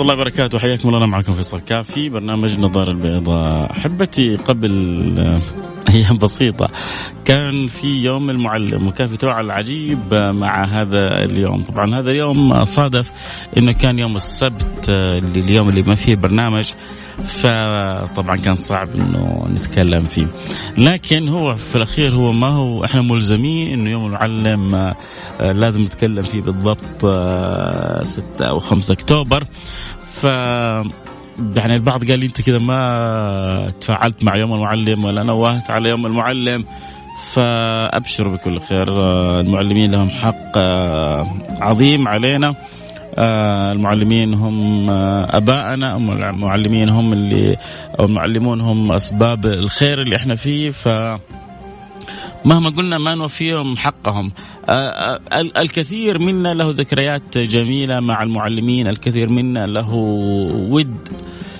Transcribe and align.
الله 0.00 0.14
وبركاته. 0.14 0.58
حياكم 0.58 0.88
الله 0.88 0.98
أنا 0.98 1.06
معكم 1.06 1.34
فيصل 1.34 1.60
كافي. 1.60 2.08
برنامج 2.08 2.58
نظار 2.58 2.90
البيضاء. 2.90 3.70
أحبتي 3.70 4.36
قبل 4.36 4.70
أيام 5.94 6.18
بسيطة 6.18 6.68
كان 7.24 7.68
في 7.68 7.86
يوم 7.86 8.30
المعلم 8.30 8.86
وكان 8.86 9.08
في 9.08 9.16
تفاعل 9.16 9.50
عجيب 9.50 9.98
مع 10.14 10.64
هذا 10.64 11.24
اليوم. 11.24 11.62
طبعا 11.62 12.00
هذا 12.00 12.10
اليوم 12.10 12.64
صادف 12.64 13.10
أنه 13.56 13.72
كان 13.72 13.98
يوم 13.98 14.16
السبت 14.16 14.88
اللي 14.88 15.40
اليوم 15.40 15.68
اللي 15.68 15.82
ما 15.82 15.94
فيه 15.94 16.14
برنامج. 16.14 16.72
فطبعا 17.20 18.36
كان 18.36 18.54
صعب 18.54 18.88
إنه 18.94 19.46
نتكلم 19.54 20.04
فيه. 20.04 20.26
لكن 20.78 21.28
هو 21.28 21.54
في 21.54 21.76
الأخير 21.76 22.14
هو 22.14 22.32
ما 22.32 22.48
هو 22.48 22.84
إحنا 22.84 23.02
ملزمين 23.02 23.72
إنه 23.72 23.90
يوم 23.90 24.06
المعلم 24.06 24.74
آه، 24.74 24.94
لازم 25.40 25.82
نتكلم 25.82 26.22
فيه 26.22 26.40
بالضبط 26.40 26.96
6 26.96 27.04
آه، 27.04 28.48
أو 28.48 28.60
5 28.60 28.92
أكتوبر. 28.92 29.44
ف 30.14 30.24
يعني 31.56 31.74
البعض 31.74 32.10
قال 32.10 32.18
لي 32.18 32.26
أنت 32.26 32.40
كذا 32.40 32.58
ما 32.58 33.72
تفاعلت 33.80 34.24
مع 34.24 34.36
يوم 34.36 34.54
المعلم 34.54 35.04
ولا 35.04 35.22
نوهت 35.22 35.70
على 35.70 35.88
يوم 35.88 36.06
المعلم. 36.06 36.64
فأبشروا 37.32 38.32
بكل 38.32 38.60
خير 38.60 38.90
آه، 38.90 39.40
المعلمين 39.40 39.90
لهم 39.90 40.10
حق 40.10 40.58
عظيم 41.60 42.08
علينا. 42.08 42.54
المعلمين 43.18 44.34
هم 44.34 44.90
آه، 44.90 45.36
ابائنا 45.36 45.96
المعلمين 45.96 46.88
هم 46.88 47.12
اللي 47.12 47.56
أو 47.98 48.04
المعلمون 48.04 48.60
هم 48.60 48.92
أسباب 48.92 49.46
الخير 49.46 50.02
اللي 50.02 50.16
إحنا 50.16 50.36
فيه. 50.36 50.70
ف 50.70 50.88
مهما 52.44 52.70
قلنا 52.70 52.98
ما 52.98 53.14
نوفيهم 53.14 53.76
حقهم. 53.76 54.32
آه، 54.68 55.20
الكثير 55.56 56.18
منا 56.18 56.54
له 56.54 56.70
ذكريات 56.70 57.38
جميلة 57.38 58.00
مع 58.00 58.22
المعلمين 58.22 58.88
الكثير 58.88 59.28
منا 59.28 59.66
له 59.66 59.94
ود 60.70 61.08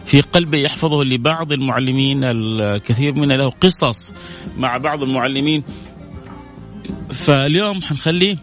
في 0.07 0.21
قلبه 0.21 0.59
يحفظه 0.59 1.05
لبعض 1.05 1.53
المعلمين 1.53 2.25
الكثير 2.25 3.15
منا 3.15 3.35
له 3.35 3.51
قصص 3.51 4.15
مع 4.59 4.77
بعض 4.77 5.03
المعلمين. 5.03 5.63
فاليوم 7.27 7.83
حنخليه 7.83 8.37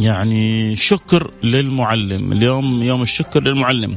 يعني 0.00 0.76
شكر 0.76 1.30
للمعلم. 1.42 2.32
اليوم 2.32 2.82
يوم 2.82 3.02
الشكر 3.02 3.42
للمعلم. 3.42 3.96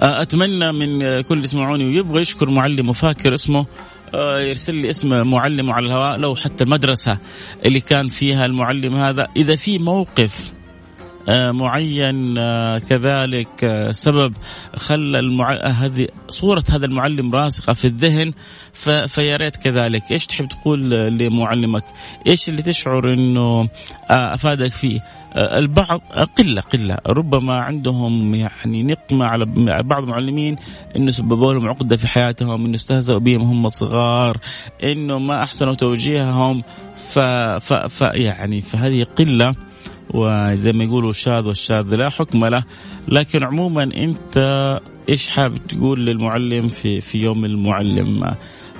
آه، 0.00 0.22
أتمنى 0.22 0.72
من 0.72 1.20
كل 1.20 1.44
يسمعوني 1.44 1.84
ويبغى 1.84 2.20
يشكر 2.20 2.50
معلم 2.50 2.88
وفاكر 2.88 3.34
اسمه 3.34 3.66
آه، 4.14 4.40
يرسل 4.40 4.74
لي 4.74 4.90
اسم 4.90 5.26
معلم 5.26 5.70
على 5.70 5.86
الهواء 5.86 6.18
لو 6.18 6.36
حتى 6.36 6.64
المدرسة 6.64 7.18
اللي 7.66 7.80
كان 7.80 8.08
فيها 8.08 8.46
المعلم 8.46 8.94
هذا. 8.96 9.28
إذا 9.36 9.56
في 9.56 9.78
موقف 9.78 10.52
معين 11.28 12.34
كذلك 12.78 13.88
سبب 13.90 14.34
خلى 14.76 15.18
المع... 15.18 15.66
هذه 15.66 16.08
صورة 16.28 16.64
هذا 16.70 16.86
المعلم 16.86 17.34
راسخة 17.34 17.72
في 17.72 17.84
الذهن 17.84 18.32
ف... 18.72 18.90
فيا 18.90 19.36
ريت 19.36 19.56
كذلك. 19.56 20.02
إيش 20.12 20.26
تحب 20.26 20.48
تقول 20.48 20.90
لمعلمك؟ 20.90 21.84
إيش 22.26 22.48
اللي 22.48 22.62
تشعر 22.62 23.12
إنه 23.12 23.60
آه، 24.10 24.34
أفادك 24.34 24.70
فيه؟ 24.70 25.00
آه، 25.34 25.58
البعض 25.58 26.00
قلة 26.38 26.60
قلة. 26.60 26.98
ربما 27.06 27.54
عندهم 27.54 28.34
يعني 28.34 28.82
نقمة 28.82 29.24
على 29.24 29.46
بعض 29.82 30.02
المعلمين 30.02 30.56
إنه 30.96 31.10
سببوا 31.10 31.54
لهم 31.54 31.68
عقدة 31.68 31.96
في 31.96 32.08
حياتهم 32.08 32.64
إنه 32.64 32.74
استهزأوا 32.74 33.18
بهم 33.18 33.40
هم 33.40 33.68
صغار 33.68 34.36
إنه 34.84 35.18
ما 35.18 35.42
أحسنوا 35.42 35.74
توجيههم 35.74 36.62
ف, 36.96 37.18
ف... 37.18 37.72
ف... 37.72 38.00
يعني 38.00 38.60
فهذه 38.60 39.04
قلة. 39.04 39.54
وزي 40.14 40.72
ما 40.72 40.84
يقولوا 40.84 41.10
الشاذ 41.10 41.46
والشاذ 41.46 41.94
لا 41.94 42.08
حكم 42.08 42.44
له. 42.44 42.64
لكن 43.08 43.44
عموما 43.44 43.82
أنت 43.82 44.38
إيش 45.08 45.28
حابب 45.28 45.58
تقول 45.68 46.06
للمعلم 46.06 46.68
في 46.68 47.00
في 47.00 47.22
يوم 47.22 47.44
المعلم؟ 47.44 48.34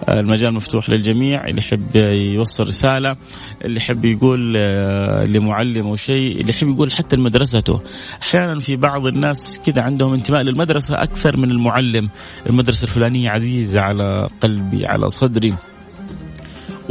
المجال 0.08 0.54
مفتوح 0.54 0.90
للجميع 0.90 1.48
اللي 1.48 1.58
يحب 1.58 1.96
يوصل 2.34 2.64
رسالة 2.64 3.16
اللي 3.64 3.76
يحب 3.76 4.04
يقول 4.04 4.54
آه، 4.56 5.24
لمعلمه 5.24 5.96
شيء 5.96 6.40
اللي 6.40 6.50
يحب 6.50 6.68
يقول 6.68 6.92
حتى 6.92 7.16
لمدرسته. 7.16 7.80
أحيانا 8.22 8.60
في 8.60 8.76
بعض 8.76 9.06
الناس 9.06 9.60
كذا 9.66 9.82
عندهم 9.82 10.12
انتماء 10.12 10.42
للمدرسة 10.42 11.02
أكثر 11.02 11.36
من 11.36 11.50
المعلم. 11.50 12.08
المدرسة 12.46 12.84
الفلانية 12.84 13.30
عزيزة 13.30 13.80
على 13.80 14.28
قلبي 14.42 14.86
على 14.86 15.10
صدري. 15.10 15.54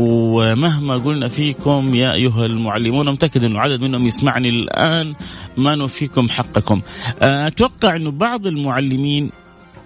ومهما 0.02 0.98
قلنا 0.98 1.28
فيكم 1.28 1.96
يا 1.96 2.14
أيها 2.14 2.46
المعلمون 2.46 3.10
متاكد 3.10 3.44
إنه 3.44 3.60
عدد 3.60 3.82
منهم 3.82 4.06
يسمعني 4.06 4.50
الآن. 4.50 5.16
ما 5.58 5.76
نوفيكم 5.76 6.30
حقكم. 6.30 6.82
آه، 7.22 7.48
أتوقع 7.48 7.96
إنه 7.96 8.12
بعض 8.12 8.48
المعلمين 8.48 9.32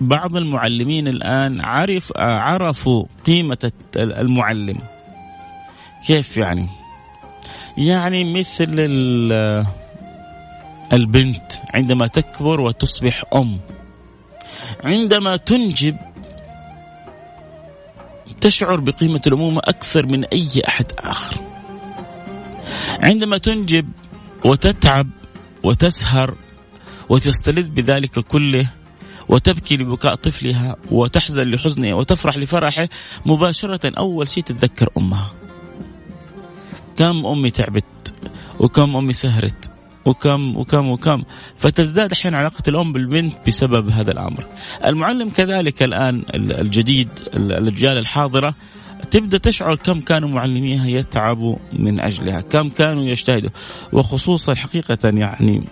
بعض 0.02 0.38
المعلمين 0.38 1.08
الآن 1.08 1.62
عرف 1.62 2.12
عرفوا 2.18 3.06
قيمة 3.26 3.72
المعلم. 3.96 4.78
كيف 6.08 6.38
يعني؟ 6.38 6.68
يعني 7.78 8.34
مثل 8.40 8.76
البنت 10.94 11.52
عندما 11.74 12.08
تكبر 12.08 12.62
وتصبح 12.62 13.24
أم. 13.36 13.60
عندما 14.84 15.38
تنجب 15.38 15.98
تشعر 18.46 18.80
بقيمة 18.80 19.22
الأمومة 19.28 19.62
أكثر 19.64 20.06
من 20.06 20.26
أي 20.26 20.48
أحد 20.68 20.86
آخر. 21.00 21.38
عندما 23.00 23.38
تنجب 23.38 23.90
وتتعب 24.46 25.08
وتسهر 25.64 26.36
وتستلذ 27.10 27.70
بذلك 27.70 28.20
كله 28.20 28.72
وتبكي 29.30 29.78
لبكاء 29.78 30.16
طفلها 30.16 30.76
وتحزن 30.92 31.44
لحزنه 31.44 31.98
وتفرح 31.98 32.38
لفرحه 32.38 32.90
مباشرة 33.26 33.92
أول 33.98 34.30
شيء 34.30 34.44
تتذكر 34.44 34.90
أمها. 34.98 35.32
كم 36.98 37.26
أمي 37.26 37.52
تعبت 37.52 38.14
وكم 38.60 38.96
أمي 38.96 39.14
سهرت. 39.14 39.75
وكم 40.06 40.58
وكم 40.58 40.88
وكم. 40.88 41.24
فتزداد 41.58 42.12
أحيانا 42.12 42.38
علاقة 42.38 42.64
الأم 42.68 42.94
بالبنت 42.94 43.34
بسبب 43.48 43.90
هذا 43.90 44.12
الأمر. 44.12 44.44
المعلم 44.86 45.30
كذلك 45.30 45.84
الآن 45.84 46.24
الجديد 46.36 47.10
الأجيال 47.34 47.98
الحاضرة 47.98 48.56
تبدأ 49.12 49.38
تشعر 49.38 49.76
كم 49.76 50.00
كانوا 50.00 50.30
معلميها 50.30 50.88
يتعبوا 50.88 51.56
من 51.74 52.00
أجلها، 52.00 52.42
كم 52.42 52.70
كانوا 52.70 53.04
يجتهدوا. 53.04 53.50
وخصوصا 53.94 54.56
حقيقة 54.56 54.98
يعني 55.04 55.64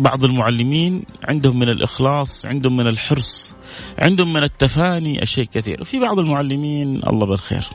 بعض 0.00 0.24
المعلمين 0.24 1.02
عندهم 1.24 1.58
من 1.58 1.68
الإخلاص 1.68 2.46
عندهم 2.46 2.76
من 2.76 2.86
الحرص 2.86 3.54
عندهم 3.98 4.32
من 4.32 4.42
التفاني 4.42 5.22
أشياء 5.22 5.46
كثير 5.46 5.80
وفي 5.80 6.00
بعض 6.00 6.18
المعلمين 6.18 6.96
الله 7.06 7.26
بالخير. 7.26 7.68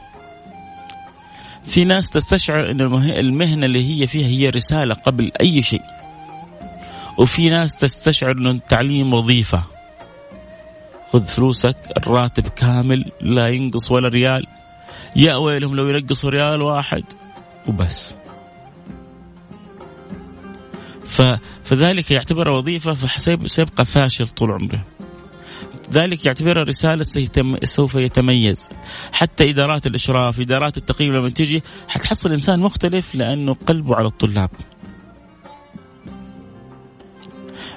في 1.66 1.86
ناس 1.86 2.10
تستشعر 2.10 2.72
أن 2.72 2.82
المهنة 3.10 3.66
اللي 3.66 4.02
هي 4.02 4.08
فيها 4.08 4.28
هي 4.28 4.50
رسالة 4.50 4.94
قبل 4.94 5.32
أي 5.42 5.62
شيء. 5.62 5.82
وفي 7.18 7.50
ناس 7.50 7.76
تستشعر 7.76 8.32
أن 8.32 8.48
التعليم 8.48 9.14
وظيفة. 9.14 9.64
خذ 11.12 11.26
فلوسك 11.26 11.78
الراتب 11.98 12.48
كامل 12.48 13.12
لا 13.22 13.48
ينقص 13.48 13.92
ولا 13.92 14.08
ريال. 14.08 14.46
يا 15.16 15.36
ويلهم 15.36 15.76
لو 15.76 15.88
ينقصوا 15.88 16.30
ريال 16.30 16.62
واحد 16.62 17.04
وبس. 17.68 18.16
ف 21.06 21.22
فذلك 21.64 22.12
يعتبرها 22.12 22.58
وظيفة 22.58 22.94
فسيبقى 22.94 23.86
فاشل 23.86 24.28
طول 24.30 24.52
عمره. 24.52 24.84
ذلك 25.94 26.26
يعتبرها 26.26 26.64
رسالة 26.64 27.06
سوف 27.64 27.96
يتميز. 27.96 28.70
حتى 29.12 29.50
إدارات 29.50 29.88
الإشراف 29.88 30.40
إدارات 30.40 30.78
التقييم 30.78 31.14
لما 31.14 31.30
تجي 31.30 31.64
حتحصل 31.88 32.32
إنسان 32.32 32.60
مختلف 32.60 33.16
لأنه 33.16 33.54
قلبه 33.68 33.96
على 33.96 34.06
الطلاب. 34.06 34.50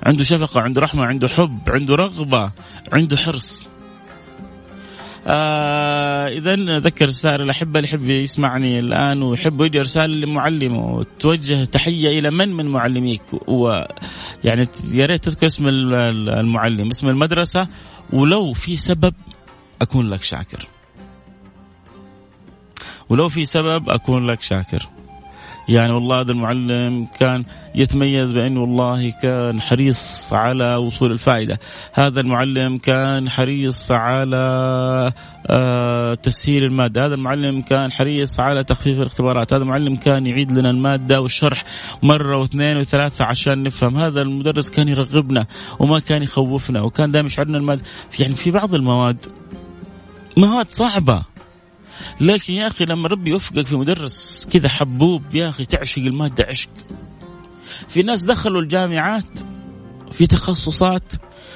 عنده 0.07 0.25
شفقة 0.25 0.61
عنده 0.61 0.81
رحمة 0.81 1.05
عنده 1.07 1.29
حب 1.29 1.59
عنده 1.69 1.95
رغبة 1.95 2.51
عنده 2.93 3.17
حرص. 3.17 3.69
آه 5.29 6.29
اذا 6.29 6.55
أذكر 6.55 7.07
رساله 7.09 7.45
الأحبة 7.45 7.79
اللي 7.79 7.89
يحب 7.89 8.09
يسمعني 8.09 8.79
الآن 8.79 9.23
ويحب 9.23 9.61
يجي 9.61 9.79
رسالة 9.79 10.15
لمعلمه 10.15 10.95
وتوجه 10.95 11.65
تحية 11.65 12.19
إلى 12.19 12.31
من 12.31 12.49
من 12.53 12.67
معلميك؟ 12.67 13.23
ويعني 13.47 14.69
يا 14.93 15.07
ريت 15.07 15.25
تذكر 15.25 15.47
اسم 15.47 15.69
المعلم 15.69 16.91
اسم 16.91 17.09
المدرسة 17.09 17.69
ولو 18.13 18.53
في 18.53 18.77
سبب 18.77 19.15
أكون 19.83 20.09
لك 20.09 20.23
شاكر. 20.23 20.69
ولو 23.09 23.29
في 23.29 23.45
سبب 23.45 23.91
أكون 23.91 24.27
لك 24.27 24.43
شاكر. 24.43 24.89
يعني 25.69 25.93
والله 25.93 26.21
هذا 26.21 26.33
المعلم 26.33 27.07
كان 27.19 27.45
يتميز 27.75 28.33
بأنه 28.33 28.61
والله 28.61 29.11
كان 29.11 29.61
حريص 29.61 30.33
على 30.33 30.77
وصول 30.77 31.13
الفائدة. 31.13 31.59
هذا 31.93 32.21
المعلم 32.21 32.79
كان 32.79 33.31
حريص 33.31 33.93
على 33.93 34.37
آه 35.47 36.15
تسهيل 36.15 36.65
المادة. 36.65 37.07
هذا 37.07 37.15
المعلم 37.15 37.61
كان 37.61 37.93
حريص 37.93 38.41
على 38.41 38.65
تخفيف 38.65 38.99
الاختبارات. 38.99 39.53
هذا 39.53 39.63
المعلم 39.63 39.97
كان 39.97 40.27
يعيد 40.27 40.53
لنا 40.53 40.71
المادة 40.71 41.21
والشرح 41.21 41.65
مرة 42.03 42.41
واثنين 42.41 42.77
وثلاثة 42.77 43.25
عشان 43.25 43.63
نفهم. 43.63 43.97
هذا 43.97 44.23
المدرس 44.23 44.71
كان 44.71 44.89
يرغبنا 44.89 45.47
وما 45.79 45.99
كان 45.99 46.23
يخوفنا 46.23 46.83
وكان 46.83 47.11
دائما 47.11 47.27
يشعرنا 47.27 47.59
المادة. 47.59 47.83
يعني 48.19 48.35
في 48.35 48.51
بعض 48.51 48.75
المواد 48.75 49.17
مواد 50.37 50.67
صعبة. 50.71 51.36
لكن 52.21 52.55
يا 52.55 52.67
أخي 52.67 52.85
لما 52.85 53.09
ربي 53.09 53.31
يوفقك 53.31 53.67
في 53.67 53.77
مدرس 53.77 54.49
كذا 54.51 54.69
حبوب 54.69 55.23
يا 55.35 55.49
أخي 55.49 55.65
تعشق 55.65 56.03
المادة 56.03 56.47
عشق 56.49 56.71
في 57.89 58.03
ناس 58.03 58.25
دخلوا 58.25 58.61
الجامعات 58.61 59.41
في 60.11 60.27
تخصصات 60.27 61.13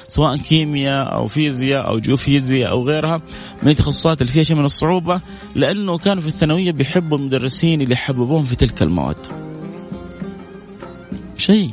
سواء 0.07 0.37
كيمياء 0.37 1.13
أو 1.13 1.27
فيزياء 1.27 1.87
أو 1.87 1.99
جيوفيزياء 1.99 2.71
أو 2.71 2.83
غيرها 2.87 3.21
من 3.63 3.71
التخصصات 3.71 4.21
اللي 4.21 4.33
فيها 4.33 4.43
شيء 4.43 4.55
من 4.55 4.65
الصعوبة 4.65 5.21
لأنه 5.55 5.97
كانوا 5.97 6.21
في 6.21 6.27
الثانوية 6.27 6.71
بيحبوا 6.71 7.17
المدرسين 7.17 7.81
اللي 7.81 7.95
حببوهم 7.95 8.43
في 8.43 8.55
تلك 8.55 8.81
المواد. 8.81 9.27
شيء 11.37 11.71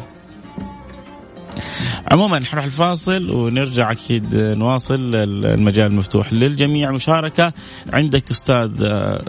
عموما 2.10 2.44
حنروح 2.44 2.64
الفاصل 2.64 3.30
ونرجع 3.30 3.92
أكيد 3.92 4.34
نواصل 4.34 5.14
المجال 5.14 5.94
مفتوح 5.94 6.32
للجميع. 6.32 6.90
مشاركة 6.90 7.52
عندك 7.92 8.30
أستاذ 8.30 8.86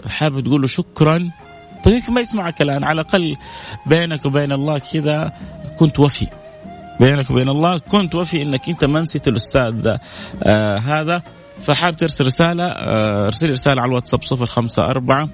حابب 0.08 0.40
تقول 0.40 0.60
له 0.60 0.66
شكرا؟ 0.66 1.30
طيب 1.84 1.94
يمكن 1.94 2.12
ما 2.12 2.20
يسمعك 2.20 2.62
الآن. 2.62 2.84
على 2.84 3.00
الأقل 3.00 3.36
بينك 3.86 4.26
وبين 4.26 4.52
الله 4.52 4.78
كذا 4.78 5.32
كنت 5.78 6.00
وفي. 6.00 6.26
بينك 7.00 7.30
وبين 7.30 7.48
الله 7.48 7.78
كنت 7.78 8.14
وفي 8.14 8.42
إنك 8.42 8.68
أنت 8.68 8.84
ما 8.84 9.00
نسيت 9.00 9.28
الأستاذ 9.28 9.96
آه 10.42 10.78
هذا. 10.78 11.22
فحاب 11.62 11.96
ترسل 11.96 12.26
رسالة 12.26 12.64
آه 12.64 13.26
ارسل 13.26 13.52
رسالة 13.52 13.82
على 13.82 13.88
الواتساب 13.88 14.22
صفر 14.22 14.46
خمسة 14.46 14.82
أربعة 14.82 15.28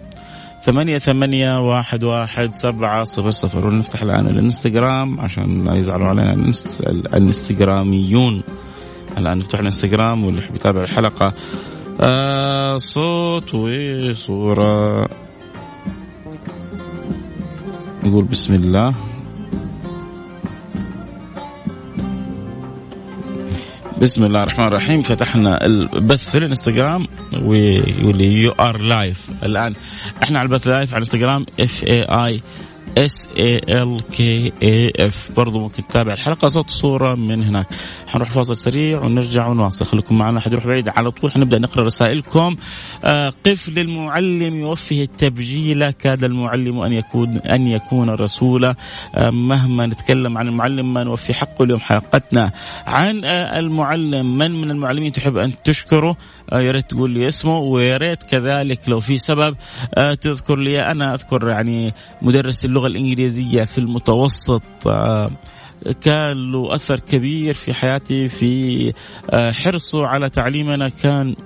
ثمانية 0.67 0.99
ثمانية 0.99 1.61
واحد 1.61 2.05
واحد 2.05 2.55
سبعة 2.55 3.05
صفر 3.05 3.31
صفر. 3.31 3.67
ونفتح 3.67 4.03
الآن 4.03 4.27
الانستغرام 4.27 5.21
عشان 5.21 5.65
لا 5.65 5.75
يزعلوا 5.75 6.09
علينا. 6.09 6.53
الانستغراميون. 7.15 8.43
الآن 9.19 9.39
نفتح 9.39 9.59
الانستغرام 9.59 10.25
واللي 10.25 10.41
يحب 10.41 10.55
يتابع 10.55 10.83
الحلقة. 10.83 11.33
آه 12.01 12.77
صوت 12.77 13.55
وصورة. 13.55 15.09
نقول 18.05 18.25
بسم 18.25 18.55
الله. 18.55 18.95
بسم 24.03 24.25
الله 24.25 24.43
الرحمن 24.43 24.67
الرحيم. 24.67 25.03
فتحنا 25.03 25.67
البث 25.67 26.31
في 26.31 26.39
الانستغرام 26.39 27.07
ويقول 27.43 28.17
لي 28.17 28.43
you 28.43 28.53
are 28.53 28.81
live 28.81 29.31
الآن. 29.43 29.75
إحنا 30.23 30.39
على 30.39 30.47
البث 30.47 30.67
live 30.67 30.95
على 30.95 31.03
الانستغرام 31.03 31.47
F 31.61 31.85
A 31.85 32.03
I 32.03 32.41
S 32.99 33.29
A 33.39 33.57
L 33.57 34.01
K 34.13 34.53
A 34.63 34.93
F 35.01 35.31
برضو 35.37 35.59
ممكن 35.61 35.87
تتابع 35.87 36.13
الحلقة 36.13 36.49
صوت 36.49 36.71
صورة 36.71 37.15
من 37.15 37.43
هناك. 37.43 37.67
حنروح 38.07 38.31
فاصل 38.31 38.57
سريع 38.57 39.01
ونرجع 39.01 39.47
ونواصل. 39.47 39.85
خليكم 39.85 40.19
معنا 40.19 40.41
حد 40.41 40.53
يروح 40.53 40.67
بعيد 40.67 40.89
على 40.89 41.11
طول 41.11 41.33
حنبدأ 41.33 41.59
نقرأ 41.59 41.85
رسائلكم. 41.85 42.57
آه 43.05 43.33
قف 43.47 43.69
للمعلم 43.69 44.57
يوفه 44.57 45.03
التبجيل. 45.03 45.91
كاد 45.91 46.25
المعلم 46.25 46.81
أن 46.81 46.93
يكون 46.93 47.37
أن 47.39 47.67
يكون 47.67 48.11
رسولا 48.11 48.75
آه 49.15 49.31
مهما 49.31 49.87
نتكلم 49.87 50.39
عن 50.39 50.49
المعلم 50.49 50.95
ما 50.95 51.05
نوفي 51.05 51.35
حقه 51.35 51.65
اليوم 51.65 51.81
حلقتنا. 51.81 52.53
عن 52.87 53.25
آه 53.25 53.59
المعلم 53.59 54.39
من 54.39 54.51
من 54.51 54.71
المعلمين 54.71 55.13
تحب 55.13 55.37
أن 55.37 55.53
تشكره؟ 55.65 56.17
يا 56.53 56.71
ريت 56.73 56.91
تقول 56.91 57.11
لي 57.11 57.29
اسمه 57.29 57.59
ويا 57.59 57.97
ريت 57.97 58.23
كذلك 58.23 58.89
لو 58.89 59.01
في 59.01 59.19
سبب 59.19 59.57
تذكر 60.21 60.57
لي. 60.57 60.83
أنا 60.83 61.15
أذكر 61.15 61.49
يعني 61.49 61.95
مدرس 62.23 62.65
اللغة 62.65 62.87
الإنجليزية 62.87 63.65
في 63.65 63.79
المتوسط. 63.79 64.63
آه 64.87 65.31
كان 66.01 66.53
له 66.53 66.75
أثر 66.75 66.99
كبير 66.99 67.55
في 67.55 67.75
حياتي 67.75 68.29
في 68.29 68.93
حرصه 69.33 70.07
على 70.07 70.31
تعليمنا. 70.31 70.89
كان 70.89 71.37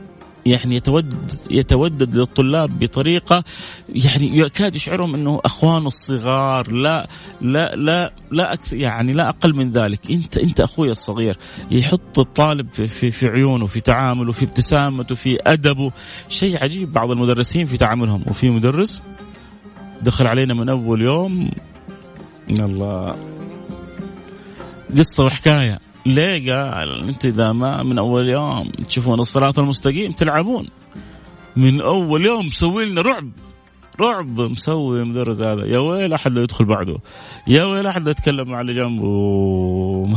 يعني 0.47 0.77
يتودد 0.77 1.33
يتودد 1.51 2.15
للطلاب 2.15 2.79
بطريقة 2.79 3.45
يعني 3.89 4.39
يكاد 4.39 4.77
يشعرهم 4.77 5.15
إنه 5.15 5.41
أخوانه 5.45 5.87
الصغار. 5.87 6.73
لا 6.73 7.09
لا 7.41 7.77
لا 7.77 8.13
لا 8.31 8.53
أكثر 8.53 8.77
يعني 8.77 9.13
لا 9.13 9.29
أقل 9.29 9.57
من 9.57 9.71
ذلك. 9.71 10.11
أنت 10.11 10.39
أنت 10.39 10.61
أخوي 10.61 10.91
الصغير. 10.91 11.37
يحط 11.71 12.19
الطالب 12.19 12.69
في 12.73 12.87
في, 12.87 13.11
في 13.11 13.29
عيونه 13.29 13.67
في 13.67 13.81
تعامله 13.81 14.33
في 14.33 14.45
ابتسامته 14.45 15.15
في 15.15 15.39
أدبه. 15.47 15.93
شيء 16.29 16.63
عجيب. 16.63 16.93
بعض 16.93 17.11
المدرسين 17.11 17.67
في 17.67 17.77
تعاملهم. 17.77 18.25
وفي 18.27 18.51
مدرس 18.51 19.03
دخل 20.03 20.27
علينا 20.27 20.55
من 20.55 20.69
أول 20.69 21.03
يوم. 21.03 21.51
الله. 22.51 23.40
قصة 24.99 25.25
وحكاية. 25.25 25.79
ليه 26.07 26.53
قال 26.53 27.09
أنت 27.09 27.25
إذا 27.25 27.53
ما 27.53 27.83
من 27.83 27.99
أول 27.99 28.29
يوم 28.29 28.71
تشوفون 28.89 29.21
الصراط 29.21 29.59
المستقيم 29.59 30.11
تلعبون. 30.11 30.69
من 31.57 31.81
أول 31.81 32.27
يوم 32.27 32.47
مسوي 32.47 32.87
لنا 32.87 33.01
رعب. 33.01 33.31
رعب 34.01 34.41
مسوي 34.41 35.03
المدرس 35.03 35.43
هذا. 35.43 35.67
يا 35.67 35.79
ويل 35.79 36.13
أحد 36.13 36.33
لو 36.33 36.43
يدخل 36.43 36.65
بعده. 36.65 36.99
يا 37.47 37.65
ويل 37.65 37.87
أحد 37.87 38.03
لو 38.03 38.11
يتكلم 38.11 38.51
مع 38.51 38.61
اللي 38.61 38.75
جنبه. 38.75 39.07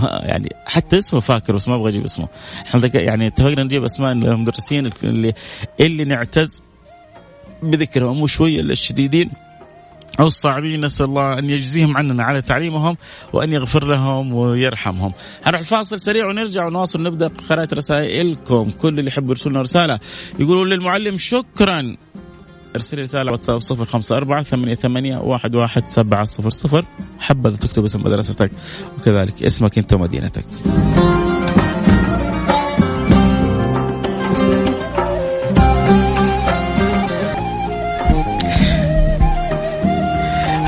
يعني 0.01 0.49
حتى 0.65 0.97
اسمه 0.97 1.19
فاكر 1.19 1.55
بس 1.55 1.67
ما 1.67 1.75
أبغى 1.75 1.89
أجيب 1.89 2.03
اسمه. 2.03 2.27
إحنا 2.67 2.89
يعني 2.93 3.27
اتفقنا 3.27 3.63
نجيب 3.63 3.83
أسماء 3.83 4.11
المدرسين 4.11 4.89
اللي 5.03 5.33
اللي 5.79 6.05
نعتز 6.05 6.61
بذكرهم 7.63 8.21
وشوية 8.21 8.61
الشديدين. 8.61 9.31
أو 10.19 10.27
الصعبين 10.27 10.85
نسأل 10.85 11.05
الله 11.05 11.39
أن 11.39 11.49
يجزيهم 11.49 11.97
عننا 11.97 12.23
على 12.23 12.41
تعليمهم 12.41 12.97
وأن 13.33 13.53
يغفر 13.53 13.87
لهم 13.87 14.33
ويرحمهم. 14.33 15.13
هنروح 15.43 15.61
الفاصل 15.61 15.99
سريع 15.99 16.27
ونرجع 16.27 16.65
ونواصل. 16.65 17.03
نبدأ 17.03 17.31
قراءة 17.49 17.67
رسائلكم. 17.73 18.71
كل 18.81 18.99
اللي 18.99 19.07
يحب 19.07 19.29
يرسلنا 19.29 19.61
رسالة 19.61 19.99
يقولوا 20.39 20.65
للمعلم 20.65 21.17
شكرا. 21.17 21.95
ارسل 22.75 22.99
رسالة 22.99 23.31
واتساب 23.31 23.59
صفر 23.59 23.85
خمسة 23.85 24.17
أربعة 24.17 24.43
ثمانية 24.43 24.75
ثمانية 24.75 25.17
واحد 25.17 25.55
واحد 25.55 25.87
سبعة 25.87 26.25
صفر 26.25 26.49
صفر. 26.49 26.85
حبذا 27.19 27.55
تكتب 27.55 27.83
اسم 27.83 28.01
مدرستك 28.01 28.51
وكذلك 28.97 29.43
اسمك 29.43 29.77
أنت 29.77 29.93
ومدينتك. 29.93 30.45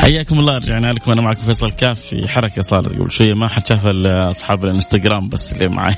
حياكم 0.06 0.40
الله 0.40 0.58
رجعنا 0.58 0.92
لكم. 0.92 1.12
أنا 1.12 1.22
معكم 1.22 1.42
فيصل 1.42 1.72
كاف. 1.72 2.00
في 2.00 2.28
حركة 2.28 2.62
صارت 2.62 2.88
قبل 2.88 3.12
شوية 3.12 3.34
ما 3.34 3.48
حد 3.48 3.68
شاف 3.68 3.86
أصحاب 3.86 4.66
الإنستغرام 4.66 5.30
بس 5.30 5.54
اللي 5.54 5.68
معي. 5.68 5.96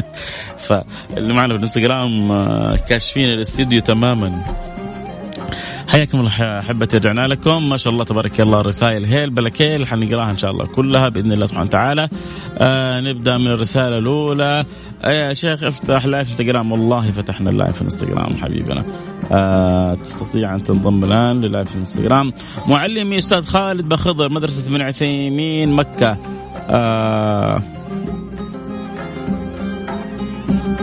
فاللي 0.68 1.34
معنا 1.34 1.48
في 1.48 1.58
الانستغرام 1.58 2.28
كاشفين 2.76 3.28
الاستديو 3.28 3.80
تماما. 3.80 4.42
حياكم 5.88 6.20
الله 6.20 6.58
أحبتي 6.58 6.96
رجعنا 6.96 7.26
لكم. 7.26 7.68
ما 7.68 7.76
شاء 7.76 7.92
الله 7.92 8.04
تبارك 8.04 8.40
الله 8.40 8.60
الرسائل 8.60 9.04
هيل 9.04 9.30
بالكيل 9.30 9.86
حنقراها 9.86 10.30
إن 10.30 10.38
شاء 10.38 10.50
الله 10.50 10.66
كلها 10.66 11.08
بإذن 11.08 11.32
الله 11.32 11.46
سبحانه 11.46 11.66
وتعالى. 11.66 12.08
آه 12.58 13.00
نبدأ 13.00 13.38
من 13.38 13.46
الرسالة 13.46 13.98
الأولى. 13.98 14.64
آه 15.04 15.10
يا 15.10 15.34
شيخ 15.34 15.64
افتح 15.64 16.06
live 16.06 16.30
انستغرام 16.30 16.72
والله 16.72 17.10
فتحنا 17.10 17.50
ال 17.50 17.56
live 17.56 17.82
انستغرام 17.82 18.36
حبيبنا. 18.36 18.84
آه 19.32 19.94
تستطيع 19.94 20.54
أن 20.54 20.64
تنضم 20.64 21.04
الآن 21.04 21.40
للايف 21.40 21.76
إنستغرام. 21.76 22.32
معلمي 22.66 23.18
أستاذ 23.18 23.44
خالد 23.44 23.88
بخضر 23.88 24.28
مدرسة 24.28 24.66
ابن 24.66 24.82
عثيمين 24.82 25.72
مكة. 25.72 26.16
آه 26.70 27.62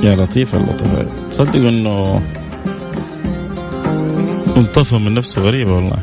يا 0.04 0.16
لطيف 0.16 0.56
اللطيف. 0.56 1.08
تصدق 1.32 1.56
إنه 1.56 2.22
انطفى 4.58 4.96
من 4.96 5.14
نفسه 5.14 5.42
غريبة 5.42 5.74
والله. 5.74 6.00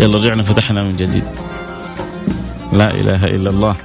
يلا 0.00 0.16
رجعنا 0.16 0.42
فتحنا 0.42 0.82
من 0.82 0.96
جديد. 0.96 1.24
لا 2.72 2.94
إله 2.94 3.26
إلا 3.26 3.50
الله. 3.50 3.76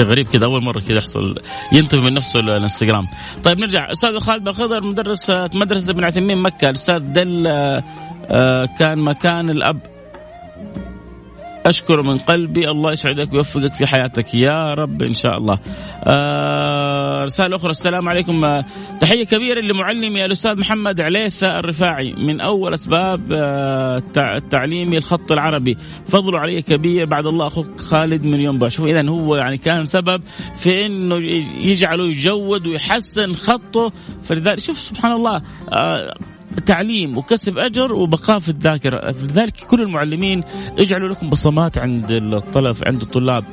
شيء 0.00 0.08
غريب 0.08 0.28
كذا 0.28 0.44
أول 0.44 0.64
مرة 0.64 0.80
كذا 0.80 0.98
يحصل 0.98 1.34
ينطفي 1.72 2.00
من 2.00 2.14
نفسه 2.14 2.40
الانستغرام 2.40 3.06
طيب 3.44 3.60
نرجع. 3.60 3.90
أستاذ 3.92 4.18
خالد 4.18 4.44
بخضر 4.44 4.80
مدرس 4.80 5.30
مدرسة 5.30 5.90
ابن 5.90 6.04
عثيمين 6.04 6.38
مكة. 6.38 6.70
الأستاذ 6.70 6.98
دل 6.98 7.44
كان 8.78 8.98
مكان 8.98 9.50
الأب 9.50 9.89
أشكر 11.66 12.02
من 12.02 12.18
قلبي. 12.18 12.70
الله 12.70 12.92
يسعدك 12.92 13.32
ويوفقك 13.32 13.74
في 13.74 13.86
حياتك. 13.86 14.34
يا 14.34 14.68
رب 14.74 15.02
إن 15.02 15.14
شاء 15.14 15.38
الله. 15.38 15.58
آه 16.04 17.24
رسالة 17.24 17.56
أخرى. 17.56 17.70
السلام 17.70 18.08
عليكم. 18.08 18.44
آه 18.44 18.64
تحية 19.00 19.24
كبيرة 19.24 19.60
لمعلمي 19.60 20.24
الأستاذ 20.24 20.58
محمد 20.58 21.00
عليثة 21.00 21.58
الرفاعي 21.58 22.12
من 22.12 22.40
أول 22.40 22.74
أسباب 22.74 23.32
آه 23.32 24.02
تعليمي 24.50 24.98
الخط 24.98 25.32
العربي. 25.32 25.76
فضله 26.08 26.38
علي 26.38 26.62
كبير. 26.62 27.04
بعد 27.04 27.26
الله 27.26 27.46
أخوك 27.46 27.80
خالد 27.80 28.24
من 28.24 28.40
ينبع. 28.40 28.68
شوف 28.68 28.86
إذا 28.86 29.08
هو 29.08 29.36
يعني 29.36 29.58
كان 29.58 29.86
سبب 29.86 30.22
في 30.56 30.86
أنه 30.86 31.16
يجعله 31.60 32.04
يجود 32.04 32.66
ويحسن 32.66 33.32
خطه. 33.32 33.92
فلذلك 34.24 34.58
شوف 34.58 34.78
سبحان 34.78 35.12
الله. 35.12 35.42
آه 35.72 36.14
تعليم 36.66 37.18
وكسب 37.18 37.58
أجر 37.58 37.92
وبقاء 37.94 38.38
في 38.38 38.48
الذاكرة، 38.48 39.10
لذلك 39.10 39.54
كل 39.56 39.80
المعلمين 39.80 40.44
اجعلوا 40.78 41.08
لكم 41.08 41.30
بصمات 41.30 41.78
عند 41.78 42.10
الطلب 42.10 42.76
عند 42.86 43.02
الطلاب. 43.02 43.44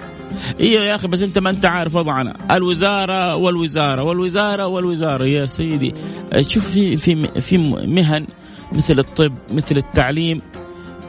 أيوه 0.59 0.83
يا 0.83 0.95
أخي 0.95 1.07
بس 1.07 1.21
أنت 1.21 1.37
ما 1.37 1.49
أنت 1.49 1.65
عارف 1.65 1.95
وضعنا، 1.95 2.35
الوزارة 2.51 3.35
والوزارة 3.35 4.03
والوزارة 4.03 4.67
والوزارة. 4.67 5.25
يا 5.25 5.45
سيدي 5.45 5.93
شوف 6.41 6.69
في 6.69 6.97
في 6.97 7.27
في 7.41 7.57
مهن 7.87 8.25
مثل 8.71 8.99
الطب 8.99 9.33
مثل 9.51 9.77
التعليم. 9.77 10.41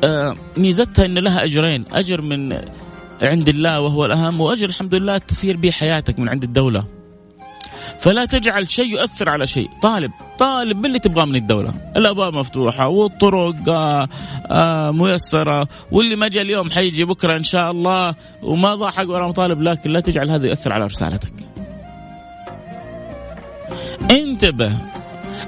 آه 0.05 0.35
ميزتها 0.57 1.05
إن 1.05 1.19
لها 1.19 1.45
أجرين، 1.45 1.85
أجر 1.93 2.23
من 2.23 2.59
عند 3.23 3.49
الله 3.49 3.81
وهو 3.81 4.05
الأهم 4.05 4.41
وأجر 4.41 4.69
الحمد 4.69 4.95
لله 4.95 5.19
تسير 5.19 5.57
به 5.57 5.71
حياتك 5.71 6.19
من 6.19 6.29
عند 6.29 6.45
الدولة. 6.45 6.98
فلا 7.99 8.25
تجعل 8.25 8.71
شيء 8.71 8.87
يؤثر 8.87 9.31
على 9.31 9.47
شيء. 9.47 9.71
طالب 9.83 10.11
طالب 10.39 10.83
باللي 10.83 10.99
تبغاه 10.99 11.25
من 11.25 11.37
الدولة؟ 11.37 11.75
الأبواب 11.97 12.35
مفتوحة 12.35 12.89
والطرق 12.89 13.69
آه 13.69 14.09
آه 14.47 14.91
ميسرة. 14.91 15.69
واللي 15.93 16.17
ما 16.17 16.29
جاء 16.29 16.43
اليوم 16.43 16.71
حيجي 16.71 17.05
بكرة 17.05 17.37
إن 17.37 17.43
شاء 17.43 17.71
الله 17.71 18.15
وما 18.43 18.75
ضاحك 18.75 19.09
ورا 19.09 19.29
مطالب 19.29 19.63
لكن 19.63 19.91
لا 19.91 20.01
تجعل 20.01 20.31
هذا 20.31 20.47
يؤثر 20.47 20.73
على 20.73 20.87
رسالتك. 20.87 21.33
انتبه 24.11 24.73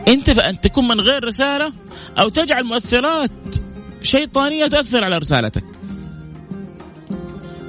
انتبه 0.09 0.49
أن 0.49 0.61
تكون 0.61 0.88
من 0.88 1.00
غير 1.00 1.25
رسالة 1.25 1.73
أو 2.19 2.28
تجعل 2.28 2.64
مؤثرات 2.64 3.30
شيطانية 4.02 4.66
تؤثر 4.66 5.04
على 5.04 5.19
رسالتك. 5.19 5.64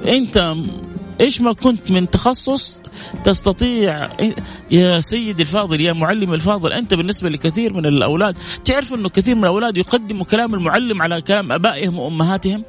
انت 0.08 0.54
إيش 1.22 1.40
ما 1.40 1.52
كنت 1.52 1.90
من 1.90 2.10
تخصص 2.10 2.80
تستطيع 3.24 4.08
يا 4.70 5.00
سيدي 5.00 5.42
الفاضل 5.42 5.80
يا 5.80 5.92
معلم 5.92 6.34
الفاضل 6.34 6.72
أنت 6.72 6.94
بالنسبة 6.94 7.28
لكثير 7.28 7.72
من 7.72 7.86
الأولاد. 7.86 8.36
تعرف 8.64 8.94
إنه 8.94 9.08
كثير 9.08 9.34
من 9.34 9.42
الأولاد 9.42 9.76
يقدموا 9.76 10.24
كلام 10.24 10.54
المعلم 10.54 11.02
على 11.02 11.20
كلام 11.20 11.52
أبائهم 11.52 11.98
وأمهاتهم؟ 11.98 12.64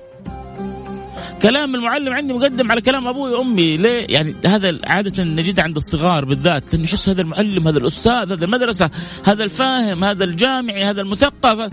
كلام 1.42 1.76
المعلم 1.76 2.14
عندي 2.14 2.34
مقدم 2.34 2.72
على 2.72 2.82
كلام 2.82 3.08
أبوي 3.08 3.32
وأمي. 3.32 3.78
ليه؟ 3.78 4.06
يعني 4.10 4.36
هذا 4.46 4.80
عادة 4.84 5.24
نجد 5.24 5.60
عند 5.60 5.76
الصغار 5.76 6.26
بالذات 6.26 6.74
لأنه 6.74 6.86
يحس 6.86 7.10
هذا 7.10 7.22
المعلم 7.22 7.68
هذا 7.68 7.78
الأستاذ 7.78 8.32
هذا 8.32 8.46
المدرسة 8.46 8.90
هذا 9.24 9.44
الفاهم 9.44 10.04
هذا 10.04 10.24
الجامعي 10.24 10.84
هذا 10.84 11.02
المثقف. 11.02 11.72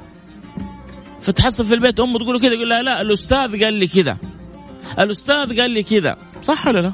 فتحصل 1.20 1.64
في 1.64 1.74
البيت 1.74 2.00
امه 2.00 2.18
تقول 2.18 2.40
كذا 2.40 2.52
يقول 2.52 2.68
لها 2.68 2.82
لا 2.82 3.00
الأستاذ 3.00 3.64
قال 3.64 3.74
لي 3.74 3.86
كذا. 3.86 4.16
الأستاذ 4.98 5.60
قال 5.60 5.70
لي 5.70 5.82
كذا. 5.82 6.16
صح 6.42 6.66
ولا 6.66 6.80
لا؟ 6.80 6.92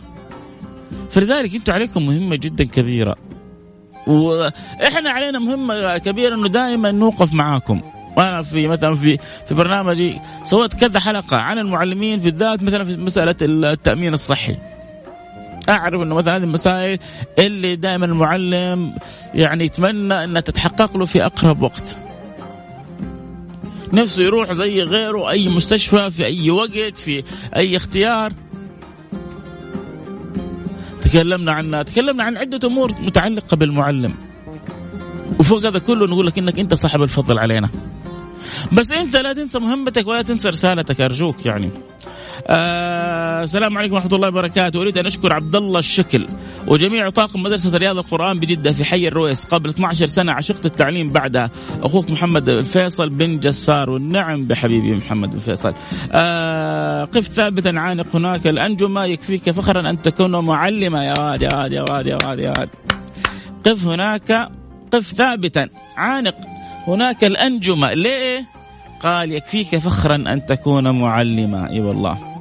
فلذلك 1.11 1.55
أنتم 1.55 1.73
عليكم 1.73 2.07
مهمة 2.07 2.37
جدا 2.37 2.65
كبيرة. 2.65 3.17
وإحنا 4.07 5.11
علينا 5.11 5.39
مهمة 5.39 5.99
كبيرة 5.99 6.35
إنه 6.35 6.49
دائما 6.49 6.91
نوقف 6.91 7.35
معاكم. 7.35 7.81
وأنا 8.17 8.43
في 8.43 8.69
مثلا 8.69 8.95
في 8.95 9.19
في 9.49 9.55
برنامجي 9.55 10.21
سويت 10.43 10.75
كذا 10.75 11.01
حلقة 11.01 11.37
عن 11.37 11.59
المعلمين 11.59 12.21
بالذات 12.21 12.63
مثلا 12.63 12.85
في 12.85 12.97
مسألة 12.97 13.37
التأمين 13.43 14.15
الصحي. 14.15 14.57
أعرف 15.69 16.03
إنه 16.03 16.15
مثلا 16.15 16.37
هذه 16.37 16.43
المسائل 16.43 16.99
اللي 17.39 17.77
دائما 17.77 18.07
المعلم 18.07 18.95
يعني 19.35 19.65
يتمنى 19.65 20.25
إنها 20.25 20.41
تتحقق 20.41 20.97
له 20.97 21.05
في 21.05 21.27
أقرب 21.27 21.63
وقت. 21.63 21.97
نفسه 23.93 24.23
يروح 24.23 24.53
زي 24.53 24.83
غيره 24.83 25.31
أي 25.31 25.49
مستشفى 25.49 26.11
في 26.11 26.25
أي 26.25 26.51
وقت 26.51 26.99
في 26.99 27.25
أي 27.57 27.77
اختيار. 27.77 28.33
تكلمنا 31.07 31.53
عنها 31.53 31.83
تكلمنا 31.83 32.25
عن 32.25 32.37
عدة 32.37 32.69
أمور 32.69 32.93
متعلقة 33.01 33.57
بالمعلم. 33.57 34.15
وفوق 35.39 35.67
هذا 35.67 35.79
كله 35.79 36.07
نقول 36.07 36.27
لك 36.27 36.39
إنك 36.39 36.59
أنت 36.59 36.75
صاحب 36.75 37.03
الفضل 37.03 37.39
علينا. 37.39 37.69
بس 38.73 38.93
أنت 38.93 39.17
لا 39.17 39.33
تنسى 39.33 39.59
مهمتك 39.59 40.07
ولا 40.07 40.23
تنسى 40.23 40.49
رسالتك 40.49 41.01
أرجوك 41.01 41.47
يعني. 41.47 41.71
آه 42.47 43.43
السلام 43.43 43.79
عليكم 43.79 43.95
ورحمة 43.95 44.15
الله 44.15 44.29
وبركاته. 44.29 44.81
أريد 44.81 44.99
أن 44.99 45.07
أشكر 45.07 45.33
عبد 45.33 45.57
الله 45.57 45.79
الشكل. 45.79 46.27
وجميع 46.67 47.11
طاقم 47.11 47.43
مدرسة 47.43 47.77
رياض 47.77 47.99
القرآن 47.99 48.39
بجدة 48.39 48.73
في 48.73 48.85
حي 48.85 49.09
الرويس 49.09 49.45
قبل 49.45 49.71
12 49.71 50.07
سنة 50.07 50.33
عشقت 50.33 50.67
التعليم 50.67 51.11
بعدها. 51.13 51.51
أخوك 51.83 52.11
محمد 52.11 52.49
الفيصل 52.49 53.09
بن 53.09 53.41
جسار 53.41 53.91
والنعم 53.91 54.45
بحبيبي 54.45 54.95
محمد 54.95 55.35
الفيصل. 55.35 55.75
آه 56.13 57.05
قف 57.05 57.27
ثابتا 57.27 57.73
عانق 57.77 58.17
هناك. 58.17 58.47
الأنجمة 58.47 59.05
يكفيك 59.05 59.51
فخرا 59.51 59.91
أن 59.91 60.03
تكون 60.03 60.45
معلمة 60.45 61.05
يا 61.05 61.15
واد 61.21 61.43
يا 61.43 61.55
واد 61.57 61.73
يا 61.73 61.85
واد 61.91 62.07
يا 62.07 62.19
واد 62.25 62.39
يا 62.39 62.51
واد. 62.59 62.69
قف 63.67 63.87
هناك 63.87 64.49
قف 64.93 65.15
ثابتا 65.15 65.69
عانق 65.97 66.35
هناك. 66.87 67.25
الأنجمة 67.25 67.93
ليه؟ 67.93 68.47
قال 69.01 69.33
يكفيك 69.33 69.79
فخرا 69.79 70.15
أن 70.15 70.47
تكون 70.47 71.01
معلمة 71.01 71.69
إي 71.71 71.81
والله. 71.81 72.36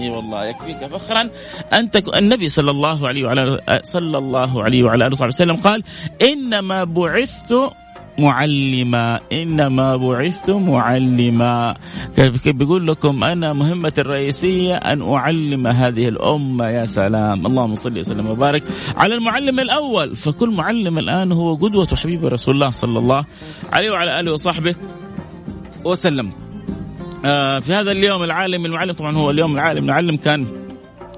إي 0.00 0.10
والله 0.10 0.44
يكفيك. 0.44 0.86
فخرا 0.86 1.30
أن 1.72 1.90
تكون 1.90 2.14
النبي 2.14 2.48
صلى 2.48 2.70
الله 2.70 3.08
عليه 3.08 3.24
وعلى 3.24 3.60
صلى 3.82 4.18
الله 4.18 4.64
عليه 4.64 4.82
وعلى 4.82 5.06
آله 5.06 5.12
وصحبه 5.12 5.28
وسلم 5.28 5.56
قال 5.56 5.82
إنما 6.22 6.84
بعثت 6.84 7.52
معلما 8.18 9.20
إنما 9.32 9.96
بعثت 9.96 10.50
معلما. 10.50 11.76
بيقول 12.46 12.86
لكم 12.86 13.24
أنا 13.24 13.52
مهمتي 13.52 14.00
الرئيسية 14.00 14.74
أن 14.74 15.02
أعلم 15.02 15.66
هذه 15.66 16.08
الأمة 16.08 16.68
يا 16.68 16.84
سلام. 16.84 17.46
اللهم 17.46 17.74
صل 17.74 17.98
وسلم 17.98 18.26
وبارك 18.26 18.62
على 18.96 19.14
المعلم 19.14 19.60
الأول. 19.60 20.16
فكل 20.16 20.50
معلم 20.50 20.98
الآن 20.98 21.32
هو 21.32 21.54
قدوة 21.54 21.88
حبيب 21.96 22.24
رسول 22.24 22.54
الله 22.54 22.70
صلى 22.70 22.98
الله 22.98 23.24
عليه 23.72 23.90
وعلى 23.90 24.20
آله 24.20 24.32
وصحبه 24.32 24.74
وسلم. 25.84 26.49
في 27.60 27.74
هذا 27.74 27.90
اليوم 27.90 28.22
العالمي 28.22 28.68
المعلم 28.68 28.92
طبعا 28.92 29.16
هو 29.16 29.30
اليوم 29.30 29.54
العالمي 29.54 29.80
المعلم 29.80 30.16
كان 30.16 30.46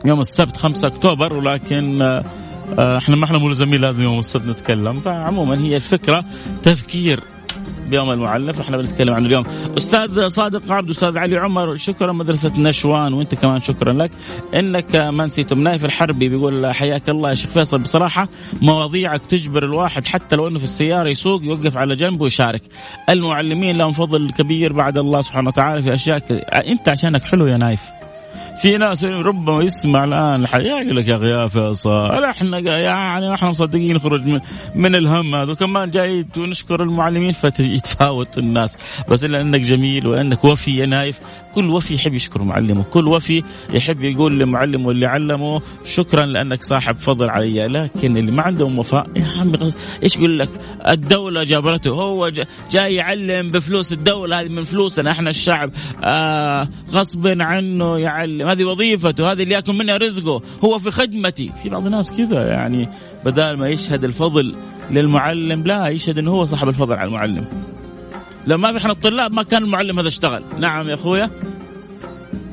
يوم 0.04 0.21
السبت 0.21 0.56
5 0.56 0.88
أكتوبر 0.88 1.32
ولكن 1.32 2.02
آه، 2.02 2.25
آه، 2.78 2.99
إحنا 2.99 3.16
ما 3.16 3.25
إحنا 3.25 3.38
ملزمين 3.38 3.80
لازم 3.80 4.04
يوم 4.04 4.18
السبت 4.18 4.47
نتكلم. 4.47 5.00
فعموما 5.00 5.59
هي 5.59 5.76
الفكرة 5.76 6.25
تذكير 6.62 7.21
بيوم 7.92 8.11
المعلم. 8.11 8.52
فاحنا 8.52 8.76
بنتكلم 8.76 9.14
عن 9.14 9.26
اليوم. 9.26 9.44
أستاذ 9.78 10.28
صادق 10.28 10.72
عبد 10.72 10.90
أستاذ 10.90 11.18
علي 11.18 11.37
عمر 11.37 11.76
شكرا 11.76 12.12
مدرسة 12.12 12.52
نشوان 12.58 13.12
وأنت 13.12 13.34
كمان 13.34 13.61
شكرا 13.61 13.92
لك. 13.92 14.11
إنك 14.54 14.96
ما 14.96 15.26
نسيتم 15.26 15.62
نايف 15.62 15.84
الحربي 15.84 16.28
بيقول 16.28 16.75
حياك 16.75 17.08
الله 17.08 17.28
يا 17.28 17.34
شيخ 17.34 17.50
فيصل. 17.50 17.78
بصراحة 17.78 18.28
مواضيعك 18.62 19.26
تجبر 19.26 19.64
الواحد 19.64 20.04
حتى 20.04 20.37
لو 20.37 20.49
إنه 20.49 20.58
في 20.58 20.64
السيارة 20.64 21.08
يسوق 21.08 21.42
يوقف 21.42 21.76
على 21.76 21.96
جنب 21.96 22.20
ويشارك. 22.20 22.62
المعلمين 23.11 23.78
لهم 23.78 23.92
فضل 23.92 24.30
كبير 24.30 24.72
بعد 24.72 24.99
الله 24.99 25.20
سبحانه 25.20 25.49
وتعالى 25.49 25.82
في 25.82 25.94
أشياء 25.94 26.22
أنت 26.72 26.88
عشانك 26.88 27.22
حلو 27.22 27.46
يا 27.46 27.56
نايف. 27.56 27.80
في 28.62 28.76
ناس 28.76 29.04
ربما 29.04 29.62
يسمع 29.62 30.04
الآن 30.04 30.42
الحياة 30.42 30.83
يقول 30.83 30.97
لك 30.97 31.09
يا 31.09 31.16
أخي 31.16 31.26
يا 31.26 31.49
فيصل 31.49 32.25
إحنا 32.25 32.59
يعني 32.59 33.35
إحنا 33.35 33.50
مصدقين 33.50 33.97
نخرج 33.97 34.26
من, 34.26 34.40
من 34.75 34.95
الهم 34.95 35.35
هذا 35.35 35.52
وكمان 35.52 35.90
جاي 35.90 36.26
ونشكر 36.37 36.83
المعلمين 36.83 37.33
فيتفاوت 37.33 38.38
الناس. 38.38 38.76
بس 39.09 39.25
إلا 39.25 39.40
إنك 39.40 39.61
جميل 39.61 40.07
وإنك 40.07 40.45
وفي 40.45 40.76
يا 40.76 40.87
نايف 40.87 41.21
كل 41.54 41.71
وفي 41.71 41.95
يحب 41.95 42.14
يشكر 42.14 42.42
معلمه 42.42 42.85
كل 42.92 43.09
وفي 43.09 43.42
يحب 43.71 44.04
يقول 44.04 44.38
لمعلمه 44.38 44.90
اللي 44.90 45.07
علمه 45.07 45.62
شكرا 45.85 46.26
لأنك 46.26 46.62
صاحب 46.62 46.97
فضل 46.97 47.31
علي. 47.31 47.69
لكن 47.69 48.16
اللي 48.16 48.33
ما 48.33 48.42
عندهم 48.42 48.78
وفاء 48.78 49.07
يا 49.16 49.26
عمي 49.40 49.73
إيش 50.02 50.16
يقول 50.16 50.38
لك؟ 50.38 50.49
الدولة 50.88 51.45
جابرته 51.45 51.90
هو 51.90 52.31
جاي 52.71 52.95
يعلم 52.95 53.49
بفلوس 53.49 53.92
الدولة 53.92 54.40
هذه 54.40 54.49
من 54.49 54.62
فلوسنا 54.62 55.11
إحنا 55.11 55.31
الشعب 55.31 55.71
آه 56.04 56.69
غصب 56.92 57.26
عنه 57.40 57.99
يعلم. 57.99 58.51
هذه 58.52 58.64
وظيفته 58.64 59.32
هذه 59.32 59.42
اللي 59.42 59.54
ياكل 59.54 59.73
منها 59.73 59.97
رزقه 59.97 60.42
هو 60.64 60.78
في 60.78 60.90
خدمتي. 60.90 61.50
في 61.62 61.68
بعض 61.68 61.87
الناس 61.87 62.12
كذا 62.12 62.49
يعني 62.49 62.88
بدال 63.25 63.59
ما 63.59 63.68
يشهد 63.68 64.04
الفضل 64.04 64.54
للمعلم 64.90 65.62
لا 65.66 65.88
يشهد 65.88 66.18
إنه 66.18 66.30
هو 66.30 66.47
صاحب 66.47 66.68
الفضل 66.68 66.94
على 66.94 67.09
المعلم. 67.09 67.44
لو 68.47 68.59
ما 68.59 68.73
في 68.73 68.78
إحنا 68.78 68.92
الطلاب 68.92 69.32
ما 69.32 69.42
كان 69.42 69.62
المعلم 69.62 69.99
هذا 69.99 70.09
اشتغل. 70.09 70.42
نعم 70.59 70.88
يا 70.88 70.94
أخويا. 70.94 71.30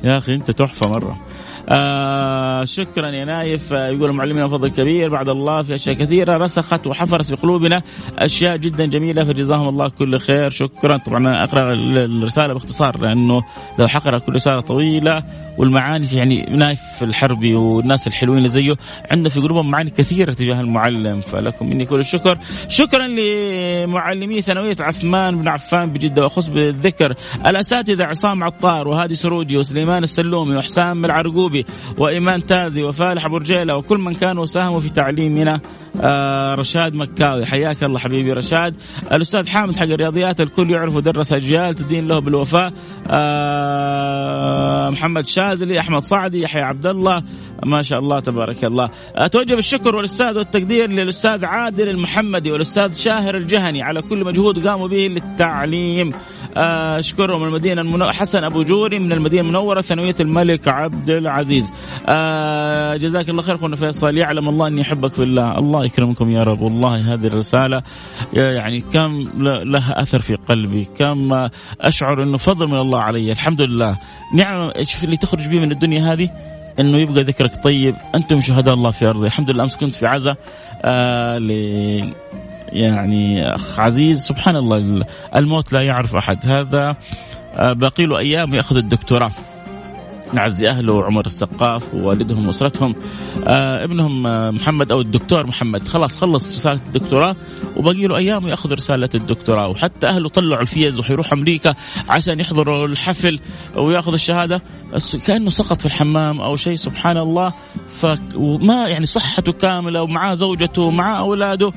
يا 0.04 0.18
أخي 0.18 0.36
أنت 0.36 0.52
تحفة 0.52 0.90
مرة. 0.90 1.29
آه 1.70 2.64
شكرا 2.66 3.08
يا 3.10 3.26
نايف. 3.26 3.74
آه 3.74 3.88
يقول 3.88 4.12
معلمنا 4.12 4.48
فضل 4.48 4.70
كبير. 4.70 5.10
بعد 5.10 5.30
الله 5.30 5.62
في 5.62 5.76
أشياء 5.76 5.96
كثيرة 5.96 6.38
رسخت 6.38 6.88
وحفرت 6.88 7.26
في 7.26 7.36
قلوبنا 7.36 7.82
أشياء 8.18 8.58
جدا 8.58 8.86
جميلة 8.86 9.24
فجزاهم 9.24 9.70
الله 9.70 9.90
كل 9.90 10.20
خير. 10.20 10.50
شكرا. 10.50 10.98
طبعا 10.98 11.44
أقرأ 11.44 11.74
الرسالة 11.74 12.54
باختصار 12.54 13.00
لأنه 13.02 13.44
لو 13.80 13.88
حقرأ 13.88 14.20
كل 14.20 14.36
رسالة 14.36 14.60
طويلة 14.62 15.24
والمعاني 15.58 16.08
يعني 16.14 16.46
نايف 16.50 16.80
الحربي 17.02 17.56
والناس 17.56 18.08
الحلوين 18.08 18.38
اللي 18.38 18.50
زيه 18.50 18.76
عنده 19.12 19.30
في 19.30 19.40
قلوبهم 19.40 19.72
معاني 19.72 19.90
كثيرة 19.90 20.34
تجاه 20.34 20.62
المعلم 20.62 21.22
فلكم 21.22 21.70
مني 21.70 21.86
كل 21.86 22.00
الشكر. 22.00 22.38
شكرا 22.68 23.08
لمعلمي 23.08 24.42
ثانوية 24.42 24.76
عثمان 24.80 25.42
بن 25.42 25.48
عفان 25.48 25.90
بجدة 25.90 26.24
وأخص 26.24 26.48
بالذكر 26.48 27.14
الأساتذة 27.48 28.06
عصام 28.06 28.44
عطار 28.44 28.88
وهادي 28.88 29.16
سروجي 29.16 29.58
وسليمان 29.58 30.04
السلومي 30.04 30.56
وحسام 30.56 31.06
العرقوبي. 31.06 31.59
وإيمان 31.98 32.46
تازي 32.46 32.84
وفالح 32.84 33.26
ابو 33.26 33.38
رجيله 33.38 33.78
وكل 33.78 33.98
من 33.98 34.14
كانوا 34.14 34.46
ساهموا 34.46 34.80
في 34.80 34.90
تعليمنا 34.90 35.60
آه 36.02 36.56
رشاد 36.56 36.96
مكاوي. 36.96 37.46
حياك 37.46 37.84
الله 37.84 38.00
حبيبي 38.00 38.34
رشاد. 38.34 38.76
الأستاذ 39.12 39.48
حامد 39.48 39.76
حق 39.76 39.84
الرياضيات 39.84 40.42
الكل 40.42 40.72
يعرف 40.72 40.96
ودرس 40.96 41.34
أجيال 41.34 41.76
تدين 41.76 42.08
له 42.08 42.20
بالوفاء 42.20 42.74
آه 43.08 44.90
محمد 44.90 45.28
شاذلي 45.28 45.80
أحمد 45.80 46.02
صعدي 46.02 46.42
يحيى 46.42 46.62
عبد 46.62 46.86
الله 46.86 47.24
ما 47.66 47.82
شاء 47.82 48.00
الله 48.00 48.20
تبارك 48.20 48.66
الله. 48.66 48.90
أتوجه 49.16 49.56
بالشكر 49.56 49.96
والأستاذ 49.96 50.38
والتقدير 50.38 50.90
للأستاذ 50.90 51.46
عادل 51.46 51.90
المحمدي 51.90 52.52
والأستاذ 52.52 52.98
شاهر 52.98 53.38
الجهني. 53.38 53.82
على 53.82 54.02
كل 54.02 54.26
مجهود 54.26 54.68
قاموا 54.68 54.88
به 54.88 55.08
للتعليم. 55.08 56.14
أشكرهم 56.58 57.44
المدينة 57.44 57.82
المنو... 57.82 58.10
حسن 58.10 58.44
أبو 58.44 58.64
جوري 58.64 59.00
من 59.00 59.12
المدينة 59.12 59.42
المنورة 59.42 59.82
ثانوية 59.82 60.16
الملك 60.20 60.68
عبد 60.68 61.10
العزيز. 61.10 61.72
أه 62.08 62.96
جزاك 62.96 63.30
الله 63.30 63.42
خير 63.42 63.56
أخونا 63.56 63.76
فيصل. 63.76 64.18
يعلم 64.18 64.50
الله 64.50 64.68
أني 64.68 64.82
أحبك 64.82 65.14
في 65.14 65.24
الله. 65.24 65.58
الله 65.58 65.86
يكرمكم 65.86 66.30
يا 66.30 66.44
رب. 66.44 66.62
والله 66.62 67.14
هذه 67.14 67.28
الرسالة 67.28 67.82
يعني 68.34 68.82
كم 68.94 69.30
لها 69.66 70.02
أثر 70.02 70.20
في 70.20 70.36
قلبي. 70.36 70.88
كم 70.98 71.50
أشعر 71.82 72.24
إنه 72.24 72.38
فضل 72.38 72.68
من 72.68 72.78
الله 72.78 73.00
علي. 73.00 73.32
الحمد 73.32 73.62
لله. 73.62 73.98
نعم 74.36 74.72
شوف 74.82 75.04
اللي 75.04 75.18
تخرج 75.18 75.48
به 75.48 75.60
من 75.60 75.72
الدنيا 75.72 76.14
هذه؟ 76.14 76.30
إنه 76.80 76.98
يبقى 77.02 77.24
ذكرك 77.24 77.64
طيب. 77.64 77.96
أنتم 78.16 78.42
شهداء 78.42 78.74
الله 78.74 78.92
في 78.92 79.06
أرضه. 79.06 79.26
الحمد 79.26 79.50
لله 79.52 79.64
أمس 79.64 79.76
كنت 79.76 79.96
في 79.96 80.06
عزاء 80.08 80.38
آه 80.82 81.40
يعني 82.74 83.56
أخ 83.56 83.80
عزيز. 83.80 84.20
سبحان 84.20 84.56
الله 84.56 85.06
الموت 85.36 85.74
لا 85.74 85.82
يعرف 85.82 86.16
أحد. 86.16 86.38
هذا 86.48 86.96
آه، 87.56 87.74
باقي 87.74 88.06
له 88.06 88.18
أيام 88.18 88.54
يأخذ 88.54 88.78
الدكتوراه. 88.78 89.32
نعزي 90.34 90.68
أهله 90.68 90.94
وعمر 90.94 91.26
السقاف 91.26 91.94
ووالدهم 91.94 92.48
وأسرتهم. 92.48 92.96
آه 93.48 93.84
ابنهم 93.84 94.28
آه 94.28 94.52
محمد 94.52 94.92
أو 94.92 95.02
الدكتور 95.02 95.48
محمد. 95.48 95.88
خلاص 95.88 96.18
خلص 96.18 96.54
رسالة 96.54 96.80
الدكتوراه 96.88 97.36
وباقي 97.78 98.08
له 98.08 98.18
أيام 98.18 98.48
يأخذ 98.48 98.74
رسالة 98.74 99.10
الدكتوراه. 99.16 99.68
وحتى 99.68 100.08
أهله 100.08 100.30
طلعوا 100.30 100.62
الفيز 100.62 101.00
وحيروح 101.00 101.34
أمريكا 101.34 101.76
عشان 102.10 102.40
يحضروا 102.40 102.88
الحفل 102.88 103.40
ويأخذ 103.76 104.14
الشهادة. 104.14 104.62
كأنه 105.26 105.50
سقط 105.50 105.80
في 105.80 105.86
الحمام 105.86 106.42
أو 106.42 106.56
شيء 106.56 106.76
سبحان 106.76 107.18
الله. 107.18 107.54
فما 107.98 108.88
يعني 108.88 109.06
صحته 109.06 109.52
كاملة 109.52 110.02
ومعاه 110.02 110.34
زوجته 110.34 110.82
ومعاه 110.82 111.20
أولاده. 111.20 111.74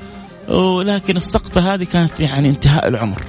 ولكن 0.49 1.17
السقطة 1.17 1.73
هذه 1.73 1.83
كانت 1.83 2.19
يعني 2.19 2.49
انتهاء 2.49 2.87
العمر. 2.87 3.21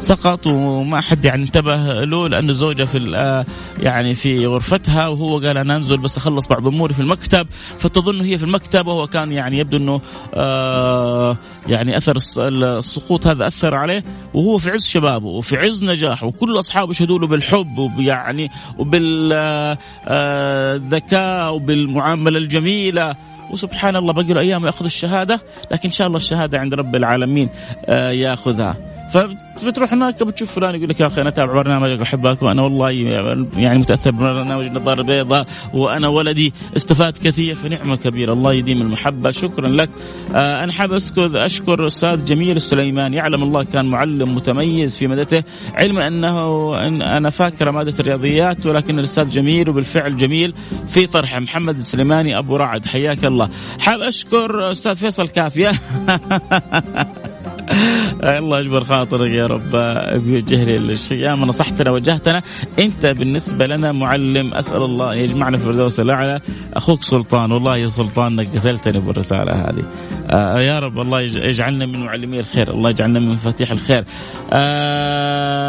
سقط 0.00 0.46
وما 0.46 1.00
حد 1.00 1.24
يعني 1.24 1.42
انتبه 1.42 2.04
له 2.04 2.28
لأن 2.28 2.50
الزوجة 2.50 2.84
في 2.84 3.12
آه، 3.16 3.44
يعني 3.82 4.14
في 4.14 4.46
غرفتها 4.46 5.08
وهو 5.08 5.38
قال 5.38 5.58
أنا 5.58 5.76
أنزل 5.76 5.96
بس 5.96 6.16
أخلص 6.16 6.46
بعض 6.46 6.66
أموري 6.66 6.94
في 6.94 7.00
المكتب. 7.00 7.46
فتظن 7.78 8.20
هي 8.20 8.38
في 8.38 8.44
المكتب 8.44 8.86
وهو 8.86 9.06
كان 9.06 9.32
يعني 9.32 9.58
يبدو 9.58 9.76
أنه 9.76 10.00
آه 10.34 11.36
يعني 11.68 11.96
أثر 11.96 12.18
السقوط 12.38 13.26
هذا 13.26 13.46
أثر 13.46 13.74
عليه. 13.74 14.02
وهو 14.34 14.58
في 14.58 14.70
عز 14.70 14.86
شبابه 14.86 15.26
وفي 15.26 15.56
عز 15.56 15.84
نجاحه 15.84 16.26
وكل 16.26 16.58
أصحابه 16.58 16.90
يشهدوا 16.90 17.18
له 17.18 17.26
بالحب 17.26 17.78
ويعني 17.78 18.50
وبالذكاء 18.78 19.78
آه، 21.22 21.50
وبالمعاملة 21.50 22.38
الجميلة. 22.38 23.16
وسبحان 23.50 23.96
الله 23.96 24.12
بقي 24.12 24.32
له 24.32 24.40
أيام 24.40 24.66
يأخذ 24.66 24.84
الشهادة 24.84 25.40
لكن 25.70 25.88
إن 25.88 25.92
شاء 25.92 26.06
الله 26.06 26.16
الشهادة 26.16 26.58
عند 26.58 26.74
رب 26.74 26.96
العالمين 26.96 27.48
يأخذها. 28.12 28.97
فبتروح 29.12 29.92
هناك 29.92 30.22
بتشوف 30.22 30.52
فلان 30.52 30.74
يقول 30.74 30.88
لك 30.88 31.00
يا 31.00 31.06
أخي 31.06 31.20
أنا 31.20 31.28
أتابع 31.28 31.52
برنامجك 31.52 32.02
أحبك 32.02 32.42
وأنا 32.42 32.62
والله 32.62 32.90
يعني 33.56 33.78
متأثر 33.78 34.10
ببرنامج 34.10 34.64
النظاره 34.64 35.00
البيضاء 35.00 35.46
وأنا 35.74 36.08
ولدي 36.08 36.52
استفاد 36.76 37.12
كثير 37.12 37.54
فنعمه 37.54 37.96
كبيرة. 37.96 38.32
الله 38.32 38.52
يديم 38.52 38.82
المحبة. 38.82 39.30
شكرا 39.30 39.68
لك. 39.68 39.90
آه 40.34 40.64
أنا 40.64 40.72
حابب 40.72 40.94
اذكر 40.94 41.46
أشكر 41.46 41.80
الأستاذ 41.80 42.24
جميل 42.24 42.56
السليمان. 42.56 43.14
يعلم 43.14 43.42
الله 43.42 43.64
كان 43.64 43.86
معلم 43.86 44.34
متميز 44.34 44.96
في 44.96 45.06
مدته 45.06 45.42
علما 45.74 46.06
أنه 46.06 46.74
إن 46.86 47.02
أنا 47.02 47.30
فاكر 47.30 47.70
مادة 47.70 47.94
الرياضيات 48.00 48.66
ولكن 48.66 48.98
الأستاذ 48.98 49.28
جميل 49.28 49.68
وبالفعل 49.68 50.16
جميل 50.16 50.54
في 50.88 51.06
طرحه. 51.06 51.40
محمد 51.40 51.76
السليماني 51.76 52.38
أبو 52.38 52.56
رعد 52.56 52.86
حياك 52.86 53.24
الله. 53.24 53.50
حاب 53.78 54.00
أشكر 54.00 54.70
أستاذ 54.70 54.96
فيصل 54.96 55.28
كافية. 55.28 55.72
الله 58.38 58.58
يجبر 58.58 58.84
خاطرك 58.84 59.30
يا 59.30 59.46
رب 59.46 59.70
بيوجه 60.24 60.64
لي 60.64 60.98
يا 61.10 61.34
ما 61.34 61.46
نصحتنا 61.46 61.90
وجهتنا. 61.90 62.42
أنت 62.78 63.06
بالنسبة 63.06 63.66
لنا 63.66 63.92
معلم 63.92 64.54
أسأل 64.54 64.82
الله 64.82 65.14
يجمعنا 65.14 65.56
في 65.56 65.64
الفردوس 65.64 66.00
الأعلى. 66.00 66.40
أخوك 66.74 67.02
سلطان 67.02 67.52
والله 67.52 67.76
يا 67.76 67.88
سلطان 67.88 68.40
إنك 68.40 68.56
قتلتني 68.56 69.00
بالرسالة 69.00 69.52
هذه. 69.52 69.84
آه 70.30 70.60
يا 70.60 70.78
رب 70.78 70.98
الله 70.98 71.20
يجعلنا 71.20 71.86
من 71.86 72.04
معلمي 72.04 72.40
الخير. 72.40 72.70
الله 72.70 72.90
يجعلنا 72.90 73.20
من 73.20 73.28
مفاتيح 73.28 73.70
الخير. 73.70 74.04
آه 74.52 75.68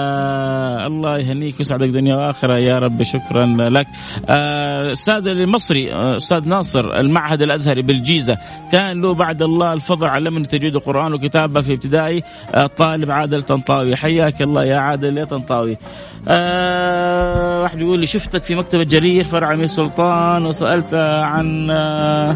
الله 0.87 1.17
يهنيك 1.17 1.55
ويسعدك 1.59 1.87
دنيا 1.87 2.15
وآخرة. 2.15 2.59
يا 2.59 2.79
رب 2.79 3.03
شكرا 3.03 3.45
لك. 3.45 3.87
آه 4.29 4.91
أستاذ 4.91 5.27
المصري 5.27 5.93
آه، 5.93 6.17
أستاذ 6.17 6.47
ناصر 6.47 6.99
المعهد 6.99 7.41
الأزهري 7.41 7.81
بالجيزة. 7.81 8.37
كان 8.71 9.01
له 9.01 9.13
بعد 9.13 9.41
الله 9.41 9.73
الفضل 9.73 10.07
علمني 10.07 10.45
تجويد 10.45 10.75
القرآن 10.75 11.13
وكتابه 11.13 11.61
في 11.61 11.77
الطالب 12.55 13.09
آه، 13.09 13.13
عادل 13.13 13.41
طنطاوي. 13.41 13.95
حياك 13.95 14.41
الله 14.41 14.65
يا 14.65 14.77
عادل 14.77 15.17
يا 15.17 15.25
طنطاوي. 15.25 15.77
آه 16.27 17.61
واحد 17.61 17.81
يقول 17.81 17.99
لي 17.99 18.05
شفتك 18.07 18.43
في 18.43 18.55
مكتبة 18.55 18.83
جرير 18.83 19.23
فرع 19.23 19.53
أمير 19.53 19.65
سلطان 19.65 20.45
وسألت 20.45 20.93
عن 20.93 21.69
آه 21.71 22.35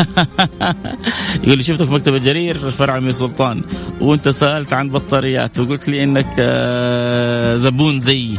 يقول 1.44 1.56
لي 1.56 1.62
شفتك 1.62 1.86
في 1.86 1.92
مكتبة 1.92 2.18
جرير 2.18 2.70
فرع 2.70 2.98
أمير 2.98 3.12
سلطان 3.12 3.62
وأنت 4.00 4.28
سألت 4.28 4.72
عن 4.72 4.90
بطاريات 4.90 5.58
وقلت 5.58 5.88
لي 5.88 6.04
إنك 6.04 6.26
آه 6.38 7.56
زبون 7.56 8.00
زيي. 8.00 8.38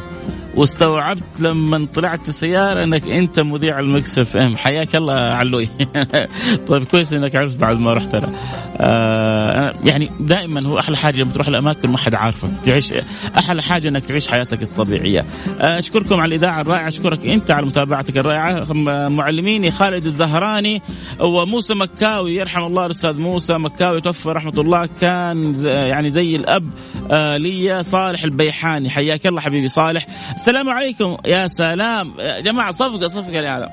واستوعبت 0.55 1.23
لما 1.39 1.87
طلعت 1.93 2.29
السيارة 2.29 2.83
إنك 2.83 3.07
أنت 3.07 3.39
مذيع 3.39 3.79
ال 3.79 4.19
Mix 4.19 4.37
FM. 4.37 4.57
حياك 4.57 4.95
الله 4.95 5.13
علوي. 5.13 5.69
طيب 6.67 6.83
كويس 6.83 7.13
إنك 7.13 7.35
عرفت 7.35 7.57
بعد 7.57 7.79
ما 7.79 7.93
رحت 7.93 8.15
أنا 8.15 8.29
آه 8.77 9.73
يعني 9.83 10.11
دائما 10.19 10.67
هو 10.67 10.79
أحلى 10.79 10.97
حاجة 10.97 11.17
لما 11.17 11.31
تروح 11.33 11.47
الأماكن 11.47 11.89
ما 11.89 11.97
حد 11.97 12.15
عارفك. 12.15 12.49
تعيش 12.65 12.93
أحلى 13.37 13.61
حاجة 13.61 13.87
إنك 13.87 14.05
تعيش 14.05 14.29
حياتك 14.29 14.61
الطبيعية. 14.61 15.25
آه 15.61 15.79
أشكركم 15.79 16.19
على 16.19 16.35
الإذاعة 16.35 16.61
الرائعة. 16.61 16.87
أشكرك 16.87 17.25
أنت 17.25 17.51
على 17.51 17.65
متابعتك 17.65 18.17
الرائعة. 18.17 18.73
معلميني 19.09 19.71
خالد 19.71 20.05
الزهراني 20.05 20.81
وموسى 21.19 21.73
مكاوي. 21.73 22.35
يرحم 22.35 22.63
الله 22.63 22.85
الأستاذ 22.85 23.17
موسى 23.17 23.53
مكاوي. 23.53 24.01
توفى 24.01 24.29
رحمة 24.29 24.53
الله. 24.57 24.89
كان 25.01 25.65
يعني 25.65 26.09
زي 26.09 26.35
الأب 26.35 26.69
آه 27.11 27.37
لي 27.37 27.83
صالح 27.83 28.23
البيحاني. 28.23 28.89
حياك 28.89 29.27
الله 29.27 29.41
حبيبي 29.41 29.67
صالح. 29.67 30.07
السلام 30.41 30.69
عليكم. 30.69 31.17
يا 31.25 31.47
سلام. 31.47 32.13
يا 32.19 32.39
جماعة 32.39 32.71
صفقة 32.71 33.07
صفقة 33.07 33.39
لهذا 33.41 33.69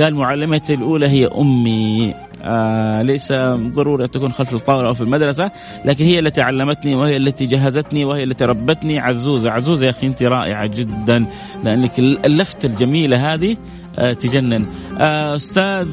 قال 0.00 0.14
معلمتي 0.14 0.74
الأولى 0.74 1.08
هي 1.08 1.26
أمي. 1.26 2.14
آه 2.42 3.02
ليس 3.02 3.32
ضروري 3.32 4.04
أن 4.04 4.10
تكون 4.10 4.32
خلف 4.32 4.54
الطاولة 4.54 4.88
أو 4.88 4.94
في 4.94 5.00
المدرسة 5.00 5.50
لكن 5.84 6.04
هي 6.04 6.18
التي 6.18 6.40
علمتني 6.40 6.94
وهي 6.94 7.16
التي 7.16 7.44
جهزتني 7.44 8.04
وهي 8.04 8.24
التي 8.24 8.44
ربتني. 8.44 8.98
عزوزة 8.98 9.50
عزوزة 9.50 9.86
يا 9.86 9.90
أخي 9.90 10.06
أنت 10.06 10.22
رائعة 10.22 10.66
جدا 10.66 11.26
لأنك 11.64 11.98
اللفته 11.98 12.66
الجميلة 12.66 13.34
هذه. 13.34 13.56
تجنن. 13.96 14.66
آه 15.00 15.36
أستاذ 15.36 15.86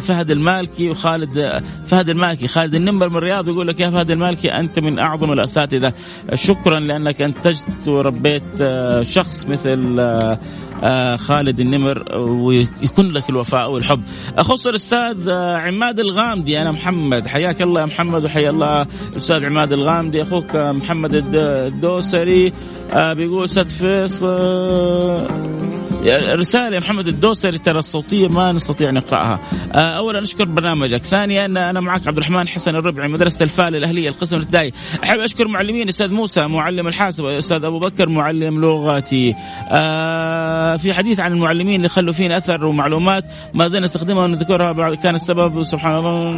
فهد 0.00 0.30
المالكي 0.30 0.90
وخالد 0.90 1.62
فهد 1.86 2.08
المالكي. 2.08 2.48
خالد 2.48 2.74
النمر 2.74 3.08
من 3.08 3.16
الرياض 3.16 3.48
يقول 3.48 3.68
لك 3.68 3.80
يا 3.80 3.90
فهد 3.90 4.10
المالكي 4.10 4.52
أنت 4.52 4.78
من 4.78 4.98
أعظم 4.98 5.32
الأساتذة. 5.32 5.92
شكرا 6.34 6.80
لأنك 6.80 7.22
أنتجت 7.22 7.88
وربيت 7.88 8.42
آه 8.60 9.02
شخص 9.02 9.46
مثل 9.46 9.96
آه 10.00 10.38
آه 10.84 11.16
خالد 11.16 11.60
النمر 11.60 12.18
ويكون 12.18 13.12
لك 13.12 13.30
الوفاء 13.30 13.70
والحب. 13.70 14.02
أخص 14.38 14.66
الأستاذ 14.66 15.28
آه 15.28 15.56
عماد 15.56 16.00
الغامدي. 16.00 16.62
أنا 16.62 16.72
محمد. 16.72 17.26
حياك 17.26 17.62
الله 17.62 17.80
يا 17.80 17.86
محمد 17.86 18.24
وحيا 18.24 18.50
الله 18.50 18.86
الاستاذ 19.12 19.44
عماد 19.44 19.72
الغامدي. 19.72 20.22
أخوك 20.22 20.56
محمد 20.56 21.24
الدوسري 21.34 22.52
آه 22.92 23.12
بيقول 23.12 23.44
أستاذ 23.44 23.68
فيصل. 23.68 25.71
رسالة 26.10 26.78
محمد 26.78 27.08
الدوسري 27.08 27.58
ترى 27.58 27.78
الصوتية 27.78 28.28
ما 28.28 28.52
نستطيع 28.52 28.90
نقرأها. 28.90 29.40
آه، 29.72 29.78
اولا 29.78 30.22
أشكر 30.22 30.44
برنامجك، 30.44 31.02
ثانيا 31.02 31.44
أنا 31.44 31.80
معك 31.80 32.08
عبد 32.08 32.16
الرحمن 32.16 32.48
حسن 32.48 32.76
الربعي 32.76 33.08
مدرسة 33.08 33.44
الفال 33.44 33.76
الأهلية 33.76 34.08
القسم 34.08 34.36
الابتدائي، 34.36 34.72
أحب 35.04 35.18
أشكر 35.18 35.48
معلمين 35.48 35.88
أستاذ 35.88 36.12
موسى 36.12 36.46
معلم 36.46 36.88
الحاسبه، 36.88 37.38
أستاذ 37.38 37.64
أبو 37.64 37.78
بكر 37.78 38.08
معلم 38.08 38.60
لغتي. 38.60 39.34
آه 39.70 40.76
في 40.76 40.92
حديث 40.92 41.20
عن 41.20 41.32
المعلمين 41.32 41.76
اللي 41.76 41.88
خلوا 41.88 42.12
فينا 42.12 42.38
أثر 42.38 42.64
ومعلومات 42.64 43.24
ما 43.54 43.68
زلنا 43.68 43.84
نستخدمها 43.84 44.24
ونذكرها 44.24 44.72
بعد 44.72 44.94
كان 44.94 45.14
السبب 45.14 45.62
سبحان 45.62 45.98
الله. 45.98 46.30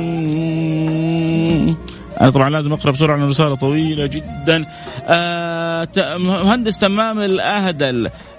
أنا 2.21 2.31
طبعا 2.31 2.51
لازم 2.51 2.73
أقرأ 2.73 2.93
بسرعة 2.93 3.17
لأن 3.17 3.25
الرسالة 3.25 3.55
طويلة 3.55 4.07
جدا. 4.07 4.67
آه 5.07 5.89
مهندس 6.19 6.79
تمام 6.79 7.19
الأهدل. 7.19 8.07
آه 8.07 8.34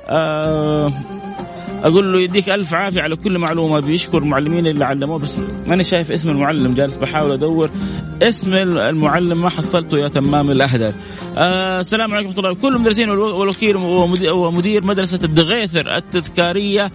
أقول 1.83 2.13
له 2.13 2.19
يديك 2.19 2.49
ألف 2.49 2.73
عافية 2.73 3.01
على 3.01 3.15
كل 3.15 3.37
معلومة 3.37 3.79
بيشكر 3.79 4.17
المعلمين 4.17 4.67
اللي 4.67 4.85
علموه 4.85 5.19
بس 5.19 5.41
ماني 5.67 5.83
شايف 5.83 6.11
اسم 6.11 6.29
المعلم 6.29 6.73
جالس 6.73 6.95
بحاول 6.95 7.31
أدور 7.31 7.69
اسم 8.21 8.53
المعلم 8.53 9.41
ما 9.41 9.49
حصلته 9.49 9.97
يا 9.97 10.07
تمام 10.07 10.51
الاهدى 10.51 10.91
آه 11.37 11.79
السلام 11.79 12.13
عليكم 12.13 12.29
ورحمة 12.29 12.49
الله. 12.49 12.61
كل 12.61 12.75
المدرسين 12.75 13.09
والوكيل 13.09 13.75
ومدير 14.31 14.83
مدرسة 14.83 15.19
الدغيثر 15.23 15.95
التذكارية 15.95 16.91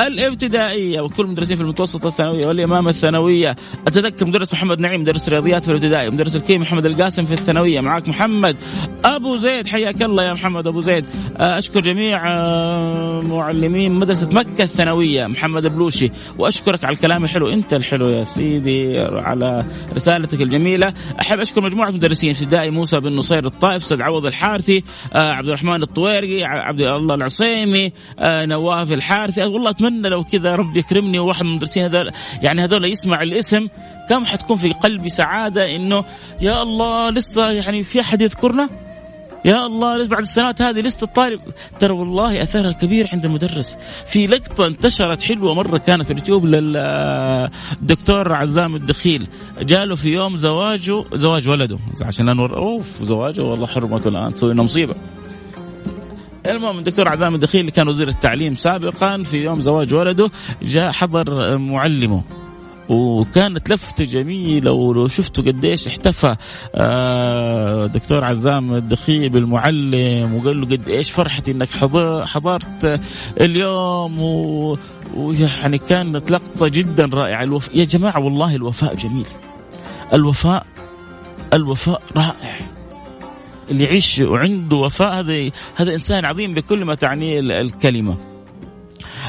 الابتدائية 0.00 1.00
وكل 1.00 1.22
المدرسين 1.22 1.56
في 1.56 1.62
المتوسطه 1.62 2.08
الثانوية 2.08 2.46
والإمامة 2.46 2.90
الثانوية. 2.90 3.56
أتذكر 3.86 4.26
مدرس 4.26 4.52
محمد 4.52 4.80
نعيم 4.80 5.00
مدرس 5.00 5.28
رياضيات 5.28 5.64
في 5.64 5.70
الابتدائي 5.70 6.10
مدرس 6.10 6.36
الكيمياء 6.36 6.60
محمد 6.60 6.86
القاسم 6.86 7.24
في 7.24 7.32
الثانوية. 7.32 7.80
معك 7.80 8.08
محمد 8.08 8.56
أبو 9.04 9.36
زيد 9.36 9.66
حياك 9.66 10.02
الله 10.02 10.24
يا 10.24 10.32
محمد 10.32 10.66
أبو 10.66 10.80
زيد. 10.80 11.04
آه، 11.36 11.58
أشكر 11.58 11.80
جميع 11.80 12.32
آه، 12.32 13.20
معلمين 13.20 13.92
مدرسة 13.92 14.28
مكة 14.32 14.64
الثانوية 14.64 15.26
محمد 15.26 15.66
بلوشي. 15.66 16.10
وأشكرك 16.38 16.84
على 16.84 16.94
الكلام 16.94 17.24
الحلو. 17.24 17.48
أنت 17.48 17.74
الحلو 17.74 18.08
يا 18.08 18.24
سيدي 18.24 18.98
على 19.00 19.64
رسالتك 19.94 20.42
الجميلة. 20.42 20.92
أحب 21.20 21.38
أشكر 21.38 21.60
مجموعة 21.60 21.90
مدرسين 21.90 22.30
ابتدائي 22.30 22.70
موسى 22.70 23.00
بن 23.00 23.16
نصير 23.16 23.46
الطائف 23.46 23.82
أستاذ 23.82 24.02
عوض 24.02 24.26
الحارثي 24.26 24.84
آه، 25.12 25.32
عبد 25.32 25.48
الرحمن 25.48 25.82
الطويري 25.82 26.44
عبد 26.44 26.80
الله 26.80 27.14
العصيمي 27.14 27.92
نواف 28.22 28.92
الحارثي. 28.92 29.42
والله 29.42 29.70
أتمنى 29.70 29.89
أتمنى 29.90 30.08
لو 30.08 30.24
كذا 30.24 30.54
رب 30.54 30.76
يكرمني 30.76 31.18
وواحد 31.18 31.44
من 31.44 31.50
المدرسين 31.50 31.84
هذول. 31.84 32.10
يعني 32.42 32.64
هذول 32.64 32.84
يسمع 32.84 33.22
الاسم 33.22 33.68
كم 34.08 34.24
حتكون 34.24 34.56
في 34.56 34.72
قلبي 34.72 35.08
سعادة 35.08 35.76
إنه 35.76 36.04
يا 36.40 36.62
الله 36.62 37.10
لسه 37.10 37.50
يعني 37.50 37.82
في 37.82 38.00
أحد 38.00 38.20
يذكرنا؟ 38.20 38.68
يا 39.44 39.66
الله 39.66 40.06
بعد 40.06 40.20
السنوات 40.22 40.62
هذه 40.62 40.80
لسه 40.80 41.04
الطالب. 41.04 41.40
ترى 41.80 41.92
والله 41.92 42.42
أثرها 42.42 42.72
كبير 42.72 43.08
عند 43.12 43.24
المدرس. 43.24 43.78
في 44.06 44.26
لقطة 44.26 44.66
انتشرت 44.66 45.22
حلوة 45.22 45.54
مرة 45.54 45.78
كانت 45.78 46.02
في 46.02 46.12
اليوتيوب 46.12 46.44
للدكتور 46.46 48.32
عزام 48.32 48.74
الدخيل. 48.74 49.26
جاله 49.60 49.96
في 49.96 50.08
يوم 50.08 50.36
زواجه 50.36 51.04
زواج 51.14 51.48
ولده. 51.48 51.78
عشان 52.02 52.36
نور 52.36 52.56
أوف 52.56 53.02
زواجه 53.02 53.42
والله 53.42 53.66
حرمته 53.66 54.08
الآن 54.08 54.34
تسوي 54.34 54.52
لنا 54.52 54.62
مصيبة. 54.62 54.94
المهم 56.46 56.78
الدكتور 56.78 57.08
عزام 57.08 57.34
الدخيل 57.34 57.60
اللي 57.60 57.72
كان 57.72 57.88
وزير 57.88 58.08
التعليم 58.08 58.54
سابقا 58.54 59.22
في 59.22 59.36
يوم 59.36 59.60
زواج 59.60 59.94
ولده 59.94 60.30
جاء 60.62 60.92
حضر 60.92 61.58
معلمه. 61.58 62.22
وكانت 62.88 63.70
لفته 63.70 64.04
جميله 64.04 64.72
ولو 64.72 65.08
شفتوا 65.08 65.44
قديش 65.44 65.86
احتفى. 65.86 66.36
آه 66.74 67.86
دكتور 67.86 68.24
عزام 68.24 68.74
الدخيل 68.74 69.28
بالمعلم 69.28 70.34
وقال 70.34 70.60
له 70.60 70.66
قد 70.66 70.88
إيش 70.88 71.10
فرحتي 71.10 71.50
انك 71.50 71.68
حضرت 72.24 73.00
اليوم. 73.40 74.18
ويعني 75.16 75.78
كانت 75.78 76.30
لقطة 76.30 76.68
جدا 76.68 77.10
رائعة. 77.12 77.42
الوف... 77.42 77.68
يا 77.74 77.84
جماعة 77.84 78.24
والله 78.24 78.54
الوفاء 78.56 78.94
جميل. 78.94 79.26
الوفاء 80.14 80.66
الوفاء 81.52 82.02
رائع. 82.16 82.79
اللي 83.70 83.84
يعيش 83.84 84.18
وعنده 84.18 84.76
وفاء 84.76 85.20
هذا 85.20 85.50
هذا 85.76 85.92
إنسان 85.94 86.24
عظيم 86.24 86.54
بكل 86.54 86.84
ما 86.84 86.94
تعنيه 86.94 87.40
الكلمة. 87.40 88.29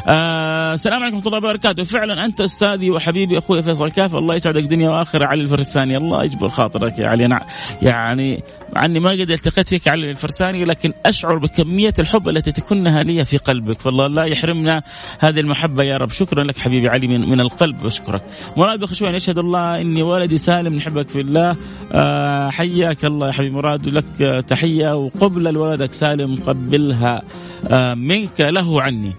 آه 0.07 0.73
السلام 0.73 1.01
عليكم 1.01 1.17
ورحمة 1.17 1.27
الله 1.27 1.49
وبركاته. 1.49 1.83
فعلا 1.83 2.25
أنت 2.25 2.41
أستاذي 2.41 2.91
وحبيبي 2.91 3.37
أخوي 3.37 3.63
فيصل. 3.63 3.91
كاف 3.91 4.15
الله 4.15 4.35
يسعدك 4.35 4.63
دنيا 4.63 4.89
وآخرة. 4.89 5.25
علي 5.25 5.41
الفرساني. 5.41 5.97
الله 5.97 6.23
يجبر 6.23 6.49
خاطرك 6.49 6.99
يا 6.99 7.07
علي. 7.07 7.39
يعني 7.81 8.43
مع 8.75 8.85
إني 8.85 8.99
ما 8.99 9.11
قد 9.11 9.31
التقيت 9.31 9.67
فيك 9.67 9.87
علي 9.87 10.11
الفرساني 10.11 10.63
لكن 10.65 10.93
أشعر 11.05 11.37
بكمية 11.37 11.93
الحب 11.99 12.29
التي 12.29 12.51
تكنها 12.51 13.03
لي 13.03 13.25
في 13.25 13.37
قلبك. 13.37 13.79
فالله 13.79 14.07
لا 14.07 14.23
يحرمنا 14.23 14.83
هذه 15.19 15.39
المحبة 15.39 15.83
يا 15.83 15.97
رب. 15.97 16.11
شكرا 16.11 16.43
لك 16.43 16.57
حبيبي 16.57 16.89
علي 16.89 17.07
من, 17.07 17.29
من 17.29 17.41
القلب. 17.41 17.83
بشكرك 17.83 18.21
مراد 18.57 18.79
بخشوين 18.79 19.15
يشهد 19.15 19.37
الله 19.37 19.81
إني 19.81 20.01
ولدي 20.01 20.37
سالم. 20.37 20.75
نحبك 20.75 21.09
في 21.09 21.21
الله. 21.21 21.55
آه 21.91 22.49
حياك 22.49 23.05
الله 23.05 23.27
يا 23.27 23.31
حبيبي. 23.31 23.55
مراد 23.55 23.87
لك 23.89 24.45
تحية 24.47 24.95
وقبل 24.95 25.53
لولدك 25.53 25.93
سالم 25.93 26.35
قبلها. 26.47 27.21
آه 27.67 27.93
منك 27.93 28.39
له 28.39 28.81
عني. 28.81 29.11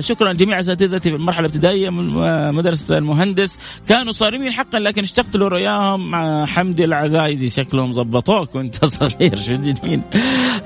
شكرا 0.00 0.32
جميع 0.32 0.60
اساتذتي 0.60 1.10
في 1.10 1.16
المرحلة 1.16 1.46
الابتدائية 1.46 1.90
من 1.90 2.22
آه، 2.22 2.50
مدرسة 2.50 2.98
المهندس. 2.98 3.58
كانوا 3.88 4.12
صارمين 4.12 4.52
حقا 4.52 4.78
لكن 4.78 5.02
اشتقت 5.02 5.36
لرؤياهم 5.36 6.10
مع 6.10 6.46
حمدي 6.46 6.84
العزايزي. 6.84 7.48
شكلهم 7.48 7.92
ظبطوك 7.92 8.54
وأنت 8.54 8.84
صغير 8.96 9.36
شديدين 9.36 10.02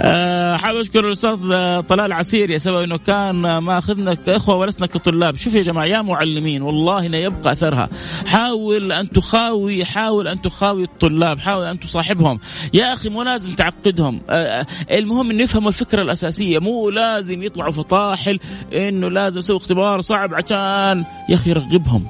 آه 0.00 0.56
حاب 0.56 0.76
أشكر 0.76 1.06
الأستاذ 1.06 1.36
طلال 1.80 2.12
عسيري 2.12 2.58
سبب 2.58 2.76
إنه 2.76 2.98
كان 2.98 3.58
ما 3.58 3.78
أخذنا 3.78 4.14
كإخوة 4.14 4.56
ولسنا 4.56 4.86
كطلاب. 4.86 5.36
شوف 5.36 5.54
يا 5.54 5.62
جماعة 5.62 5.84
يا 5.84 6.02
معلمين 6.02 6.62
والله 6.62 7.06
لا 7.06 7.18
يبقى 7.18 7.52
أثرها. 7.52 7.88
حاول 8.26 8.92
أن 8.92 9.10
تخاوي 9.10 9.84
حاول 9.84 10.28
أن 10.28 10.40
تخاوي 10.40 10.82
الطلاب 10.82 11.38
حاول 11.38 11.64
أن 11.64 11.80
تصاحبهم. 11.80 12.40
يا 12.74 12.92
أخي 12.92 13.08
مو 13.08 13.22
لازم 13.22 13.52
تعقدهم. 13.52 14.20
آه, 14.30 14.60
آه، 14.60 14.66
المهم 14.98 15.30
إنه 15.30 15.42
يفهموا 15.42 15.68
الفكرة 15.68 16.02
الأساسية. 16.02 16.58
مو 16.58 16.90
لازم 16.90 17.42
يطلعوا 17.42 17.72
فطاحل 17.72 18.38
ان 18.72 18.99
إنه 19.00 19.10
لازم 19.10 19.38
أسوي 19.38 19.56
اختبار 19.56 20.00
صعب 20.00 20.34
عشان 20.34 21.04
يا 21.28 21.34
أخي 21.34 21.52
رغبهم. 21.52 22.06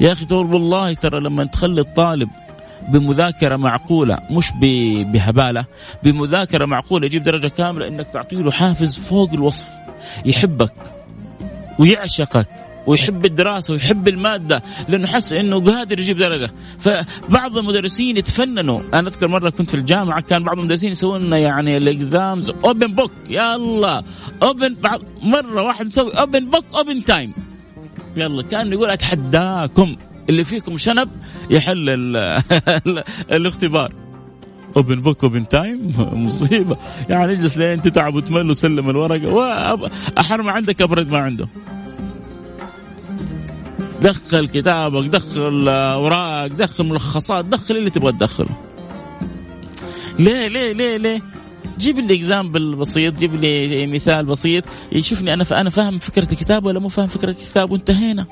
يا 0.00 0.12
أخي 0.12 0.24
تقول 0.24 0.54
والله 0.54 0.94
ترى 0.94 1.20
لما 1.20 1.44
تخلي 1.44 1.80
الطالب 1.80 2.28
بمذاكرة 2.88 3.56
معقولة 3.56 4.18
مش 4.30 4.52
بهبالة 5.12 5.64
بمذاكرة 6.02 6.66
معقولة 6.66 7.06
يجيب 7.06 7.24
درجة 7.24 7.48
كاملة 7.48 7.88
إنك 7.88 8.06
تعطي 8.12 8.36
له 8.36 8.50
حافز 8.50 8.98
فوق 8.98 9.32
الوصف 9.32 9.68
يحبك 10.24 10.74
ويعشقك. 11.78 12.65
ويحب 12.86 13.24
الدراسة 13.24 13.72
ويحب 13.74 14.08
المادة 14.08 14.62
لأنه 14.88 15.06
حس 15.06 15.32
إنه 15.32 15.60
قادر 15.60 16.00
يجيب 16.00 16.18
درجة. 16.18 16.50
فبعض 16.78 17.58
المدرسين 17.58 18.16
يتفننوا 18.16 18.80
أنا 18.94 19.08
أذكر 19.08 19.28
مرة 19.28 19.50
كنت 19.50 19.70
في 19.70 19.76
الجامعة 19.76 20.20
كان 20.20 20.44
بعض 20.44 20.58
المدرسين 20.58 20.90
يسوون 20.90 21.32
يعني 21.32 21.76
ال 21.76 21.88
exams 21.88 22.50
open 22.50 22.94
book 22.94 23.12
الله 23.30 24.02
open 24.42 24.74
بعض 24.74 25.00
مرة 25.22 25.62
واحد 25.62 25.86
مسوي 25.86 26.10
open 26.10 26.50
book 26.50 26.64
open 26.74 27.04
time 27.04 27.32
يلا 28.16 28.42
كان 28.42 28.72
يقول 28.72 28.90
أتحداكم 28.90 29.96
اللي 30.30 30.44
فيكم 30.44 30.78
شنب 30.78 31.08
يحل 31.50 31.88
ال 31.88 32.16
ال 32.86 33.04
الاختبار. 33.36 33.92
open 34.76 35.00
book 35.00 35.24
open 35.24 35.48
time 35.48 35.92
مصيبة. 36.26 36.76
يعني 37.08 37.32
اجلس 37.32 37.58
لين 37.58 37.82
تتعب 37.82 38.14
وتمل 38.14 38.50
وسلم 38.50 38.90
الورقة. 38.90 39.28
واحر 39.28 40.42
ما 40.42 40.52
عندك 40.52 40.82
أبرد 40.82 41.10
ما 41.10 41.18
عنده. 41.18 41.48
دخل 44.02 44.48
كتابك 44.48 45.06
دخل 45.06 45.68
اوراق 45.68 46.46
دخل 46.46 46.84
ملخصات 46.84 47.44
دخل 47.44 47.76
اللي 47.76 47.90
تبغى 47.90 48.12
تدخله. 48.12 48.56
ليه 50.18 50.46
ليه 50.48 50.72
ليه 50.72 50.96
ليه؟ 50.96 51.20
جيب 51.78 51.98
لي 51.98 52.14
example 52.14 52.74
بسيط 52.74 53.18
جيب 53.18 53.34
لي 53.34 53.86
مثال 53.86 54.26
بسيط 54.26 54.64
يشوفني 54.92 55.34
أنا 55.34 55.44
أنا 55.50 55.70
فاهم 55.70 55.98
فكرة 55.98 56.32
الكتاب 56.32 56.64
ولا 56.64 56.80
مو 56.80 56.88
فاهم 56.88 57.06
فكرة 57.06 57.30
الكتاب 57.30 57.70
وانتهينا. 57.70 58.26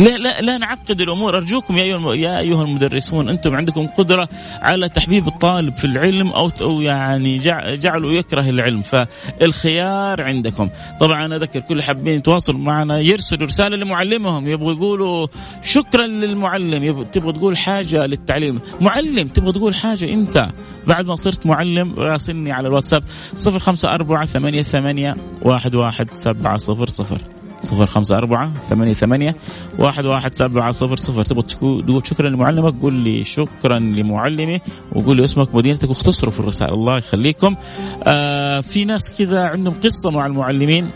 لا 0.00 0.18
لا 0.18 0.40
لا 0.40 0.58
نعقد 0.58 1.00
الأمور. 1.00 1.36
أرجوكم 1.36 1.76
يا 1.76 1.82
أيها 1.82 2.14
يا 2.14 2.38
أيها 2.38 2.62
المدرسون 2.62 3.28
أنتم 3.28 3.56
عندكم 3.56 3.86
قدرة 3.86 4.28
على 4.62 4.88
تحبيب 4.88 5.28
الطالب 5.28 5.76
في 5.76 5.84
العلم 5.84 6.28
أو 6.28 6.50
أو 6.60 6.80
يعني 6.80 7.38
جعله 7.76 8.12
يكره 8.12 8.48
العلم 8.48 8.82
فالخيار 8.82 10.22
عندكم. 10.22 10.70
طبعا 11.00 11.24
أنا 11.24 11.36
أذكر 11.36 11.60
كل 11.60 11.82
حابين 11.82 12.16
يتواصلوا 12.18 12.60
معنا 12.60 12.98
يرسلوا 12.98 13.46
رسالة 13.46 13.76
لمعلمهم 13.76 14.48
يبغوا 14.48 14.72
يقولوا 14.72 15.26
شكرا 15.62 16.06
للمعلم 16.06 17.02
تبغى 17.02 17.32
تقول 17.32 17.56
حاجة 17.56 18.06
للتعليم. 18.06 18.60
معلم 18.80 19.28
تبغى 19.28 19.52
تقول 19.52 19.74
حاجة 19.74 20.12
أنت. 20.12 20.48
بعد 20.86 21.06
ما 21.06 21.16
صرت 21.16 21.46
معلم 21.46 21.94
راسلني 21.98 22.52
على 22.52 22.68
الواتساب 22.68 23.04
054 23.46 24.26
88 24.26 25.16
11700 25.44 27.39
صفر 27.60 27.86
خمسة 27.86 28.16
أربعة 28.16 28.50
ثمانية 28.68 28.92
ثمانية 28.92 29.36
واحد 29.78 30.06
واحد 30.06 30.34
سبعة 30.34 30.70
صفر 30.70 30.96
صفر. 30.96 31.22
تبغى 31.22 31.42
تقول 31.42 32.06
شكرا 32.06 32.28
لمعلمك 32.28 32.74
قول 32.82 32.94
لي 32.94 33.24
شكرا 33.24 33.78
لمعلمي 33.78 34.60
وقول 34.92 35.16
لي 35.16 35.24
اسمك 35.24 35.54
مدينتك 35.54 35.88
واختصروا 35.88 36.32
في 36.32 36.40
الرسالة. 36.40 36.74
الله 36.74 36.98
يخليكم. 36.98 37.56
آه 38.04 38.60
في 38.60 38.84
ناس 38.84 39.12
كذا 39.18 39.44
عندهم 39.44 39.74
قصة 39.84 40.10
مع 40.10 40.26
المعلمين. 40.26 40.90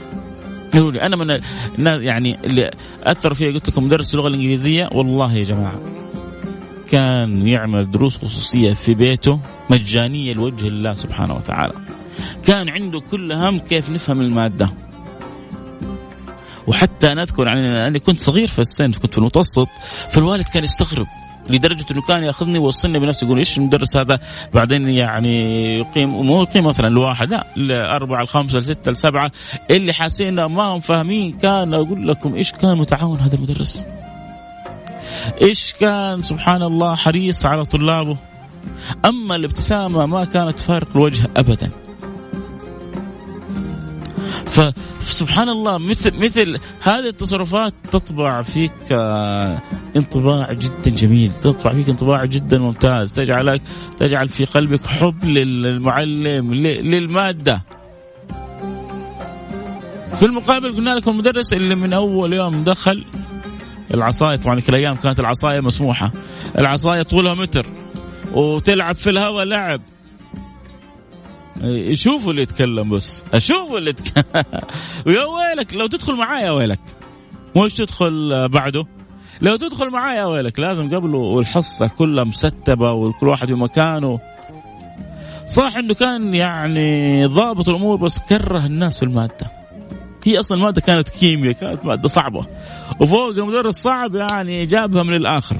يقولوا 0.75 0.93
لي 0.93 1.03
أنا 1.03 1.17
من 1.17 1.41
الناس 1.79 2.03
يعني 2.03 2.37
اللي 2.45 2.71
اثر 3.03 3.35
فيها 3.35 3.53
قلت 3.53 3.69
لكم 3.69 3.85
مدرس 3.85 4.15
اللغة 4.15 4.29
الإنجليزية. 4.29 4.89
والله 4.93 5.33
يا 5.33 5.45
جماعة 5.45 5.79
كان 6.91 7.49
يعمل 7.49 7.91
دروس 7.91 8.17
خصوصية 8.17 8.73
في 8.73 8.95
بيته 8.95 9.41
مجانية 9.71 10.33
لوجه 10.33 10.67
الله 10.67 10.95
سبحانه 10.95 11.35
وتعالى. 11.35 11.73
كان 12.47 12.69
عنده 12.69 13.01
كل 13.01 13.33
هم 13.33 13.59
كيف 13.59 13.91
نفهم 13.91 14.21
المادة. 14.21 14.71
وحتى 16.67 17.07
أنا 17.07 17.23
أذكر 17.23 17.47
يعني 17.47 17.87
اني 17.87 17.99
كنت 17.99 18.21
صغير 18.21 18.49
في 18.49 18.59
السن 18.59 18.93
كنت 18.93 19.13
في 19.13 19.19
المتوسط 19.19 19.69
فالوالد 20.11 20.47
كان 20.49 20.65
يستغرب 20.65 21.07
لدرجة 21.51 21.85
إنه 21.91 22.03
كان 22.03 22.23
يأخذني 22.23 22.59
ويوصلني 22.59 22.99
بنفسه 22.99 23.25
يقول 23.25 23.39
إيش 23.39 23.59
المدرس 23.59 23.97
هذا؟ 23.97 24.19
بعدين 24.55 24.89
يعني 24.89 25.79
يقيم 25.79 26.09
مو 26.09 26.43
يقيم 26.43 26.67
مثلا 26.67 26.89
لواحد 26.89 27.31
لا 27.31 27.47
لاربعه 27.57 28.23
لخمسه 28.23 28.59
لسته 28.59 28.93
لسبعه 28.93 29.31
اللي 29.71 29.93
حاسين 29.93 30.45
ما 30.45 30.63
هم 30.63 30.81
فاهمين 30.81 31.33
كان 31.33 31.75
أقول 31.75 32.09
لكم 32.09 32.35
إيش 32.35 32.53
كان 32.53 32.79
متعاون 32.79 33.21
هذا 33.21 33.35
المدرس؟ 33.35 33.87
إيش 35.43 35.73
كان 35.73 36.23
سبحان 36.23 36.63
الله 36.63 36.95
حريص 36.95 37.47
على 37.47 37.65
طلابه؟ 37.65 38.17
أما 39.05 39.37
الابتسامة 39.37 40.07
ما 40.07 40.25
كانت 40.25 40.59
فارق 40.59 40.89
الوجه 40.97 41.29
ابدا. 41.37 41.71
فسبحان 44.55 45.49
الله 45.49 45.79
مثل 45.79 46.25
مثل 46.25 46.59
هذه 46.81 47.09
التصرفات 47.09 47.75
تطبع 47.91 48.43
فيك 48.43 48.73
آه، 48.93 49.59
انطباع 49.97 50.53
جدا 50.53 50.91
جميل. 50.91 51.33
تطبع 51.33 51.73
فيك 51.73 51.89
انطباع 51.89 52.25
جدا 52.25 52.59
ممتاز. 52.59 53.13
تجعلك 53.13 53.63
تجعل 53.99 54.29
في 54.29 54.45
قلبك 54.45 54.87
حب 54.87 55.25
للمعلم 55.25 56.55
للمادة. 56.55 57.63
في 60.19 60.27
المقابل 60.27 60.77
قلنا 60.77 60.91
لكم 60.95 61.11
المدرس 61.11 61.53
اللي 61.53 61.75
من 61.75 61.93
أول 61.93 62.33
يوم 62.33 62.65
دخل 62.65 63.05
العصاية 63.95 64.37
طبعا 64.37 64.61
كل 64.61 64.65
الأيام 64.69 64.97
كانت 64.97 65.21
العصاية 65.21 65.61
مسموحة. 65.61 66.13
العصاية 66.59 67.03
طولها 67.03 67.35
متر 67.35 67.67
وتلعب 68.35 68.97
في 68.97 69.11
الهواء 69.11 69.45
لعب. 69.45 69.81
يشوفوا 71.65 72.31
اللي 72.31 72.43
يتكلم 72.43 72.91
بس. 72.91 73.25
اشوفوا 73.35 73.79
اللي 73.79 73.91
يتكلم 73.91 74.45
ويا 75.07 75.25
ويلك 75.35 75.75
لو 75.75 75.87
تدخل 75.87 76.15
معايا 76.15 76.51
ويلك. 76.51 76.81
مش 77.57 77.75
تدخل 77.75 78.49
بعده. 78.49 78.87
لو 79.41 79.57
تدخل 79.57 79.91
معايا 79.91 80.25
ويلك 80.25 80.61
لازم 80.61 80.95
قبله 80.95 81.19
والحصة 81.19 81.87
كلها 81.87 82.25
مستبة 82.25 82.93
وكل 82.93 83.29
واحد 83.29 83.47
في 83.47 83.55
مكانه. 83.55 84.21
صح 85.47 85.77
إنه 85.77 85.95
كان 85.95 86.35
يعني 86.35 87.27
ضابط 87.27 87.69
الأمور 87.69 87.97
بس 87.97 88.19
كره 88.19 88.67
الناس 88.67 88.99
في 88.99 89.03
المادة. 89.05 89.53
هي 90.25 90.41
أصلا 90.41 90.59
المادة 90.59 90.81
كانت 90.81 91.09
كيمياء 91.09 91.53
كانت 91.53 91.85
مادة 91.85 92.09
صعبة. 92.09 92.47
وفوق 93.01 93.39
مدرس 93.39 93.75
صعب 93.75 94.15
يعني 94.15 94.67
جابها 94.67 95.03
من 95.03 95.17
الآخر. 95.17 95.57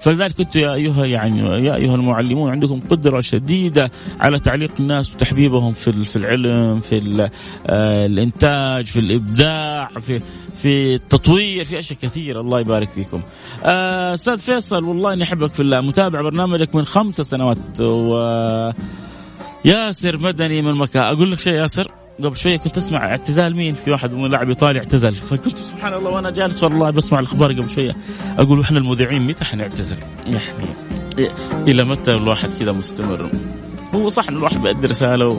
فلذلك 0.00 0.34
كنت 0.34 0.56
يا 0.56 0.74
أيها 0.74 1.04
يعني 1.06 1.66
يا 1.66 1.74
أيها 1.74 1.94
المعلمون 1.94 2.50
عندكم 2.50 2.80
قدرة 2.90 3.20
شديدة 3.20 3.90
على 4.20 4.38
تعليق 4.38 4.72
الناس 4.80 5.14
وتحبيبهم 5.14 5.72
في 5.72 6.04
في 6.04 6.16
العلم 6.16 6.80
في 6.80 7.30
آه، 7.66 8.06
الإنتاج 8.06 8.86
في 8.86 8.98
الإبداع 8.98 9.88
في 9.88 10.20
في 10.56 10.94
التطوير 10.94 11.64
في 11.64 11.78
أشياء 11.78 11.98
كثيرة. 11.98 12.40
الله 12.40 12.60
يبارك 12.60 12.88
فيكم. 12.88 13.22
آه، 13.64 14.14
أستاذ 14.14 14.38
فيصل 14.38 14.84
والله 14.84 15.12
إني 15.12 15.22
أحبك 15.22 15.52
في 15.52 15.60
الله. 15.60 15.80
متابع 15.80 16.20
برنامجك 16.20 16.74
من 16.74 16.84
خمس 16.84 17.16
سنوات. 17.16 17.80
و 17.80 18.16
ياسر 19.64 20.18
مدني 20.18 20.62
من 20.62 20.74
مكة. 20.74 21.00
أقول 21.00 21.32
لك 21.32 21.40
شيء 21.40 21.52
ياسر؟ 21.52 22.05
قبل 22.22 22.36
شوية 22.36 22.56
كنت 22.56 22.78
أسمع 22.78 23.10
اعتزال 23.10 23.56
مين 23.56 23.74
في 23.74 23.90
واحد 23.90 24.12
من 24.12 24.30
لاعب 24.30 24.48
إيطالي 24.48 24.78
اعتزل 24.78 25.14
فكنت 25.14 25.58
سبحان 25.58 25.94
الله 25.94 26.10
وأنا 26.10 26.30
جالس 26.30 26.64
والله 26.64 26.90
بسمع 26.90 27.18
الأخبار 27.18 27.52
قبل 27.52 27.70
شوية 27.70 27.96
أقول 28.38 28.60
إحنا 28.60 28.78
المذيعين 28.78 29.22
متى 29.22 29.44
حنعتزل؟ 29.44 29.96
يعني 30.26 31.30
إلى 31.66 31.84
متى 31.84 32.10
الواحد 32.10 32.50
كذا 32.60 32.72
مستمر؟ 32.72 33.30
هو 33.94 34.08
صح 34.08 34.28
إن 34.28 34.36
الواحد 34.36 34.62
بيأدي 34.62 34.86
رسالة 34.86 35.28
و... 35.28 35.36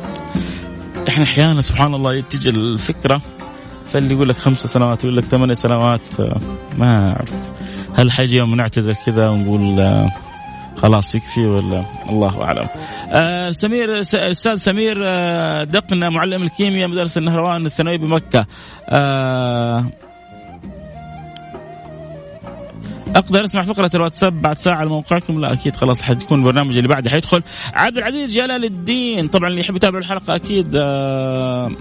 إحنا 1.08 1.24
أحيانا 1.24 1.62
سبحان 1.62 1.94
الله 1.94 2.22
تجي 2.22 2.50
الفكرة 2.50 3.22
فاللي 3.92 4.14
يقول 4.14 4.30
لك 4.30 4.36
خمس 4.36 4.68
سنوات 4.68 5.04
يقول 5.04 5.18
لك 5.18 5.24
ثمان 5.24 5.54
سنوات 5.54 6.22
ما 6.78 7.08
أعرف 7.12 7.34
هل 7.94 8.12
حيجي 8.12 8.38
يوم 8.38 8.56
نعتزل 8.56 8.96
كذا 9.06 9.30
ونقول 9.30 9.80
خلاص 10.78 11.16
يكفي 11.16 11.46
ولا 11.46 11.84
الله 12.10 12.44
أعلم. 12.44 12.68
آه 13.12 13.50
سمير 13.52 14.00
أستاذ 14.00 14.56
سمير 14.56 14.98
آه 15.08 15.64
دقنا 15.64 16.10
معلم 16.10 16.44
الكيمياء 16.44 16.90
مدرسة 16.90 17.20
النهروان 17.20 17.66
الثانوي 17.66 17.98
بمكة. 17.98 18.46
آه 18.90 19.86
أقدر 23.16 23.44
أسمع 23.46 23.64
فقرة 23.64 23.92
الواتساب 23.96 24.42
بعد 24.42 24.58
ساعة 24.58 24.76
على 24.76 24.90
موقعكم 24.90 25.40
لا 25.40 25.54
أكيد 25.54 25.76
خلاص 25.76 26.02
حتكون 26.02 26.40
البرنامج 26.40 26.76
اللي 26.78 26.88
بعده 26.88 27.10
حيدخل 27.10 27.44
عبد 27.74 27.98
العزيز 27.98 28.32
جلال 28.32 28.66
الدين 28.66 29.28
طبعا 29.28 29.50
اللي 29.50 29.62
يحب 29.62 29.76
يتابع 29.76 30.00
الحلقة 30.00 30.36
أكيد 30.36 30.72
آه 30.76 31.72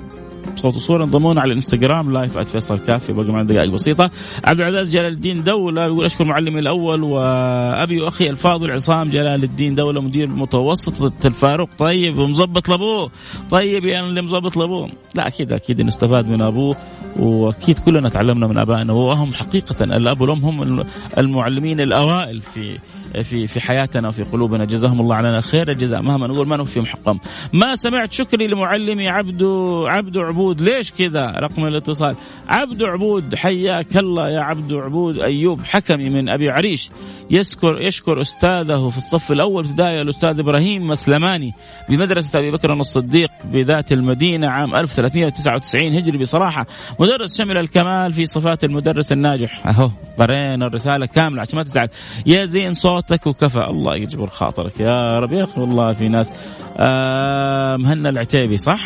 صوت 0.56 0.76
وصورة 0.76 1.04
انضمونا 1.04 1.40
على 1.40 1.48
الانستغرام 1.48 2.12
لايف 2.12 2.38
@فيصل 2.38 2.78
كافي 2.78 3.12
باقي 3.12 3.32
معنا 3.32 3.46
دقائق 3.46 3.70
بسيطة. 3.70 4.10
عبد 4.44 4.60
العزيز 4.60 4.90
جلال 4.90 5.12
الدين 5.12 5.42
دولة 5.42 5.84
يقول 5.84 6.04
أشكر 6.04 6.24
معلمي 6.24 6.60
الأول 6.60 7.02
وأبي 7.02 8.00
وأخي 8.00 8.30
الفاضل 8.30 8.70
عصام 8.70 9.08
جلال 9.10 9.44
الدين 9.44 9.74
دولة 9.74 10.00
مدير 10.00 10.28
متوسطه 10.28 11.26
الفاروق 11.26 11.68
طيب 11.78 12.18
ومظبط 12.18 12.68
لأبوه. 12.68 13.10
طيب 13.50 13.84
يا 13.84 13.92
يعني 13.92 14.06
اللي 14.06 14.22
مظبط 14.22 14.56
لأبوه. 14.56 14.88
لا 15.14 15.26
أكيد 15.26 15.52
أكيد 15.52 15.82
نستفاد 15.82 16.28
من 16.28 16.42
أبوه 16.42 16.76
وأكيد 17.16 17.78
كلنا 17.78 18.08
تعلمنا 18.08 18.46
من 18.46 18.58
آبائنا 18.58 18.92
وهم 18.92 19.32
حقيقة 19.32 19.84
الأب 19.84 20.20
والام 20.20 20.38
هم 20.38 20.84
المعلمين 21.18 21.80
الأوائل 21.80 22.42
في 22.54 22.78
في 23.22 23.46
في 23.46 23.60
حياتنا 23.60 24.08
وفي 24.08 24.22
قلوبنا. 24.22 24.64
جزاهم 24.64 25.00
الله 25.00 25.16
علينا 25.16 25.40
خير 25.40 25.70
الجزاء. 25.70 26.02
مهما 26.02 26.26
نقول 26.26 26.48
ما 26.48 26.56
نوفيهم 26.56 26.86
حقهم 26.86 27.20
ما 27.52 27.74
سمعت 27.74 28.12
شكري 28.12 28.46
لمعلمي 28.46 29.08
عبدو 29.08 29.86
عبدو 29.86 30.20
عبود. 30.20 30.60
ليش 30.60 30.92
كذا؟ 30.92 31.26
رقم 31.26 31.64
الاتصال. 31.64 32.16
عبدو 32.48 32.86
عبود 32.86 33.34
حياك 33.34 33.96
الله 33.96 34.28
يا 34.30 34.40
عبدو 34.40 34.78
عبود. 34.78 35.20
أيوب 35.20 35.60
حكمي 35.64 36.10
من 36.10 36.28
أبي 36.28 36.50
عريش. 36.50 36.90
يشكر 37.30 37.80
يشكر 37.80 38.20
أستاذه 38.20 38.88
في 38.88 38.98
الصف 38.98 39.32
الأول 39.32 39.64
ابتدائي 39.64 40.02
الأستاذ 40.02 40.38
إبراهيم 40.38 40.88
مسلماني 40.88 41.52
بمدرسة 41.88 42.38
أبي 42.38 42.50
بكر 42.50 42.72
الصديق 42.72 43.30
بذات 43.44 43.92
المدينة 43.92 44.48
عام 44.48 44.74
1399 44.74 45.92
هجري 45.92 46.18
بصراحة. 46.18 46.66
مدرس 47.00 47.38
شمل 47.38 47.56
الكمال 47.56 48.12
في 48.12 48.26
صفات 48.26 48.64
المدرس 48.64 49.12
الناجح. 49.12 49.66
أهو 49.66 49.90
قرينا 50.18 50.66
الرسالة 50.66 51.06
كاملة 51.06 51.40
عشان 51.40 51.58
ما 51.58 51.64
تزعل. 51.64 51.88
يا 52.26 52.44
صوتك 53.08 53.26
وكفى. 53.26 53.58
الله 53.58 53.96
يجبر 53.96 54.26
خاطرك 54.26 54.80
يا 54.80 55.18
رب. 55.18 55.32
يا 55.32 55.44
أخي 55.44 55.60
والله 55.60 55.92
في 55.92 56.08
ناس 56.08 56.32
آه 56.76 57.76
مهنا 57.76 58.08
العتيبي 58.08 58.56
صح؟ 58.56 58.80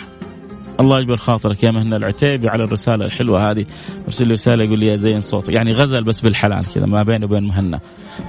الله 0.81 1.01
يجبر 1.01 1.17
خاطرك 1.17 1.63
يا 1.63 1.71
مهنا 1.71 1.97
العتيبي 1.97 2.49
على 2.49 2.65
الرسالة 2.65 3.05
الحلوة 3.05 3.51
هذه. 3.51 3.67
أرسل 4.07 4.29
لي 4.29 4.35
رسالة 4.35 4.65
يقول 4.65 4.79
لي 4.79 4.87
يا 4.87 4.97
زين 4.97 5.21
صوتك. 5.21 5.53
يعني 5.53 5.73
غزل 5.73 6.05
بس 6.05 6.21
بالحلال 6.21 6.67
كذا 6.75 6.87
ما 6.87 7.03
بيني 7.03 7.25
وبين 7.25 7.43
مهنا 7.43 7.81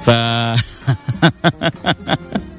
ف 0.03 0.09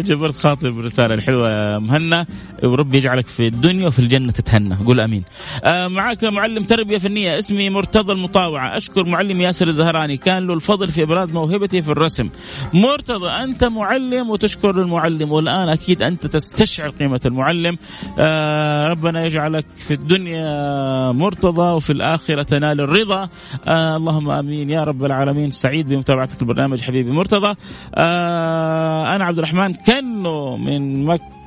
جبرت 0.00 0.36
خاطر 0.36 0.70
بالرساله 0.70 1.14
الحلوة 1.14 1.50
يا 1.50 1.78
مهنا 1.78 2.26
وربي 2.62 2.96
يجعلك 2.96 3.26
في 3.26 3.46
الدنيا 3.46 3.86
وفي 3.86 3.98
الجنة 3.98 4.32
تتهنى. 4.32 4.74
قول 4.86 5.00
آمين. 5.00 5.24
آه 5.64 5.88
معك 5.88 6.24
معلم 6.24 6.62
تربية 6.62 6.98
فنية 6.98 7.38
اسمي 7.38 7.70
مرتضى 7.70 8.12
المطاوعة. 8.12 8.76
أشكر 8.76 9.04
معلم 9.04 9.40
ياسر 9.40 9.68
الزهراني 9.68 10.16
كان 10.16 10.46
له 10.46 10.54
الفضل 10.54 10.88
في 10.88 11.02
إبراز 11.02 11.32
موهبتي 11.32 11.82
في 11.82 11.88
الرسم. 11.88 12.28
مرتضى 12.74 13.28
أنت 13.30 13.64
معلم 13.64 14.30
وتشكر 14.30 14.70
المعلم 14.70 15.32
والآن 15.32 15.68
أكيد 15.68 16.02
أنت 16.02 16.26
تستشعر 16.26 16.88
قيمة 16.88 17.20
المعلم. 17.26 17.78
آه 18.18 18.88
ربنا 18.88 19.24
يجعلك 19.24 19.66
في 19.76 19.94
الدنيا 19.94 20.48
مرتضى 21.12 21.72
وفي 21.72 21.90
الآخرة 21.90 22.42
تنال 22.42 22.80
الرضا. 22.80 23.28
آه 23.68 23.96
اللهم 23.96 24.30
آمين. 24.30 24.70
يا 24.70 24.84
رب 24.84 25.04
العالمين 25.04 25.50
سعيد 25.50 25.88
بمتابعتك 25.88 26.42
البرنامج 26.42 26.80
حبيبي 26.80 27.10
مرتضى. 27.10 27.54
أنا 29.18 29.26
عبد 29.26 29.38
الرحمن 29.38 29.74
كنو 29.74 30.56
من 30.56 31.04
مكة. 31.04 31.37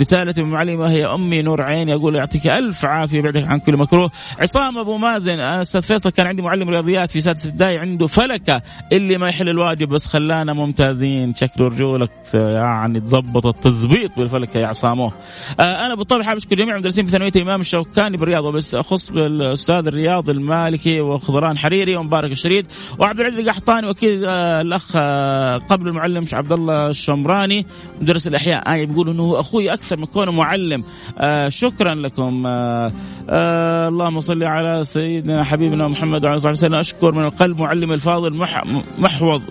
رسالة 0.00 0.44
معلمة 0.44 0.90
هي 0.90 1.06
أمي 1.06 1.42
نور 1.42 1.62
عيني؟ 1.62 1.94
أقول 1.94 2.16
يعطيك 2.16 2.46
ألف 2.46 2.84
عافية 2.84 3.20
بعدك 3.20 3.46
عن 3.46 3.58
كل 3.58 3.76
مكروه. 3.76 4.10
عصام 4.40 4.78
أبو 4.78 4.96
مازن 4.96 5.40
أستاذ 5.40 5.82
فيصل 5.82 6.10
كان 6.10 6.26
عندي 6.26 6.42
معلم 6.42 6.68
رياضيات 6.68 7.10
في 7.10 7.20
سادس 7.20 7.46
ابتدائي 7.46 7.78
عنده 7.78 8.06
فلكة 8.06 8.62
اللي 8.92 9.18
ما 9.18 9.28
يحل 9.28 9.48
الواجب 9.48 9.88
بس 9.88 10.06
خلانا 10.06 10.52
ممتازين. 10.52 11.34
شكله 11.34 11.66
رجولك 11.66 12.10
يعني 12.34 13.00
تظبط 13.00 13.46
التظبيط 13.46 14.10
بالفلكة 14.16 14.60
يا 14.60 14.66
عصامو. 14.66 15.12
آه 15.60 15.86
أنا 15.86 15.94
بالطبع 15.94 16.22
حابب 16.22 16.36
أشكر 16.36 16.56
جميع 16.56 16.74
المدرسين 16.74 17.06
في 17.06 17.12
ثانوية 17.12 17.32
الإمام 17.36 17.60
الشوكاني 17.60 18.16
بالرياض 18.16 18.44
وبس 18.44 18.74
أخص 18.74 19.10
بالأستاذ 19.10 19.86
الرياض 19.86 20.30
المالكي 20.30 21.00
وخضران 21.00 21.58
حريري 21.58 21.96
ومبارك 21.96 22.32
الشريد 22.32 22.66
وعبد 22.98 23.20
العزيز 23.20 23.38
القحطاني 23.38 23.86
وأكيد 23.86 24.22
آه 24.24 24.60
الأخ 24.60 24.92
آه 24.96 25.58
قبل 25.58 25.88
المعلم 25.88 26.24
عبد 26.32 26.52
الله 26.52 26.88
الشمراني 26.88 27.66
مدرس 28.00 28.26
الأحياء 28.26 28.68
آه 28.72 28.76
بيقول 28.94 29.10
إنه 29.10 29.40
أخوي 29.40 29.72
أكثر 29.72 29.96
من 29.96 30.04
كونه 30.04 30.32
معلم. 30.32 30.84
آه 31.18 31.48
شكرا 31.48 31.94
لكم. 31.94 32.46
آه 32.46 32.92
آه 33.30 33.88
اللهم 33.88 34.20
صل 34.20 34.44
على 34.44 34.84
سيدنا 34.84 35.44
حبيبنا 35.44 35.88
محمد 35.88 36.24
وعلى 36.24 36.36
آله 36.36 36.50
وسلم. 36.50 36.74
أشكر 36.74 37.12
من 37.12 37.24
القلب 37.24 37.60
معلم 37.60 37.92
الفاضل 37.92 38.34
مح 38.34 38.64
محوض 38.98 39.42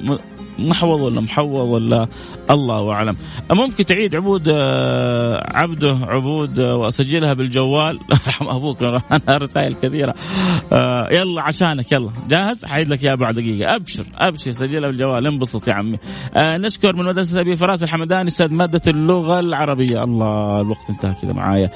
محوض 0.60 1.02
ولا 1.02 1.22
محوض 1.22 1.70
ولا 1.70 2.08
الله 2.50 2.92
أعلم. 2.92 3.16
ممكن 3.52 3.86
تعيد 3.86 4.16
عبود 4.16 4.48
آه، 4.48 5.52
عبده 5.58 5.98
عبود 6.08 6.60
آه، 6.60 6.76
وأسجلها 6.76 7.34
بالجوال. 7.34 8.00
رحم 8.28 8.48
أبوك 8.48 8.84
أنا 8.84 9.02
رسائل 9.30 9.74
كثيرة. 9.74 10.14
آه، 10.74 11.08
يلا 11.12 11.42
عشانك 11.42 11.92
يلا. 11.92 12.10
جاهز؟ 12.30 12.66
حعيد 12.66 12.90
لك 12.90 13.04
إياها 13.04 13.16
بعد 13.16 13.36
دقيقة. 13.36 13.76
أبشر 13.76 14.06
أبشر 14.16 14.52
سجلها 14.52 14.90
بالجوال. 14.90 15.28
انبسط 15.28 15.68
يا 15.68 15.74
عمي. 15.74 15.98
نشكر 16.38 16.96
من 16.96 17.06
مدرسة 17.06 17.42
أبي 17.42 17.56
فراس 17.56 17.84
الحمداني 17.84 18.30
أستاذ 18.30 18.54
مادة 18.54 18.82
اللغة 18.88 19.40
العربية. 19.40 20.04
الله 20.04 20.62
الوقت 20.62 20.90
انتهى 20.90 21.16
كذا 21.22 21.34
معايا. 21.34 21.72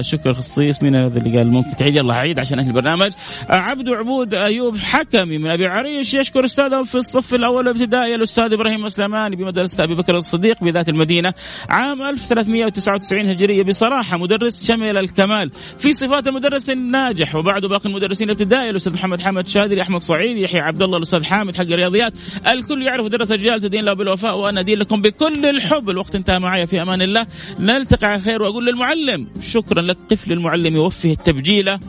شكر 0.00 0.34
خصيص. 0.34 0.82
مين 0.82 0.96
هذا 0.96 1.18
اللي 1.18 1.38
قال 1.38 1.50
ممكن 1.50 1.76
تعيد؟ 1.76 1.96
يلا 1.96 2.14
عيد 2.14 2.38
عشان 2.38 2.58
أهل 2.58 2.68
البرنامج. 2.68 3.12
عبدو 3.48 3.94
عبود 3.94 4.34
أيوب 4.34 4.76
حكمي 4.76 5.38
من 5.38 5.50
أبي 5.50 5.66
عريش. 5.66 6.14
يشكر 6.14 6.44
استاذه 6.44 6.82
في 6.82 6.94
الصف 6.94 7.34
الأول. 7.34 7.68
الابتدائي 7.80 8.14
الأستاذ 8.14 8.52
إبراهيم 8.52 8.80
مسلماني 8.84 9.36
بمدرسة 9.36 9.84
أبي 9.84 9.94
بكر 9.94 10.16
الصديق 10.16 10.64
بذات 10.64 10.88
المدينة 10.88 11.34
عام 11.68 12.02
1399 12.02 13.26
هجرية 13.26 13.62
بصراحة 13.62 14.18
مدرس 14.18 14.66
شمل 14.66 14.96
الكمال. 14.96 15.50
في 15.78 15.92
صفات 15.92 16.28
المدرس 16.28 16.70
الناجح 16.70 17.34
وبعده 17.34 17.68
باقي 17.68 17.88
المدرسين 17.88 18.30
الابتدائي 18.30 18.70
الأستاذ 18.70 18.92
محمد 18.92 19.20
حمد 19.20 19.48
شادري 19.48 19.82
أحمد 19.82 20.00
صعيد 20.00 20.36
يحيى 20.36 20.60
عبد 20.60 20.82
الله 20.82 20.96
الأستاذ 20.96 21.24
حامد 21.24 21.56
حق 21.56 21.62
الرياضيات. 21.62 22.12
الكل 22.48 22.82
يعرف 22.82 23.06
درس 23.06 23.32
الرجال 23.32 23.60
تدين 23.60 23.84
له 23.84 23.92
بالوفاء 23.92 24.38
وأنا 24.38 24.60
أدين 24.60 24.78
لكم 24.78 25.02
بكل 25.02 25.46
الحب. 25.46 25.90
الوقت 25.90 26.14
انتهى 26.14 26.38
معي 26.38 26.66
في 26.66 26.82
أمان 26.82 27.02
الله. 27.02 27.26
نلتقي 27.58 28.06
على 28.06 28.20
خير 28.20 28.42
وأقول 28.42 28.66
للمعلم 28.66 29.26
شكرا 29.40 29.82
لك 29.82 29.96
قف 30.10 30.28
للمعلم 30.28 30.76
يوفه 30.76 31.12
التبجيله 31.12 31.80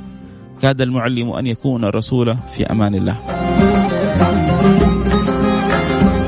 كاد 0.62 0.82
المعلم 0.82 1.32
أن 1.32 1.48
يكون 1.48 1.86
رسولا 1.86 2.38
في 2.56 2.72
أمان 2.72 2.96
الله. 2.96 3.18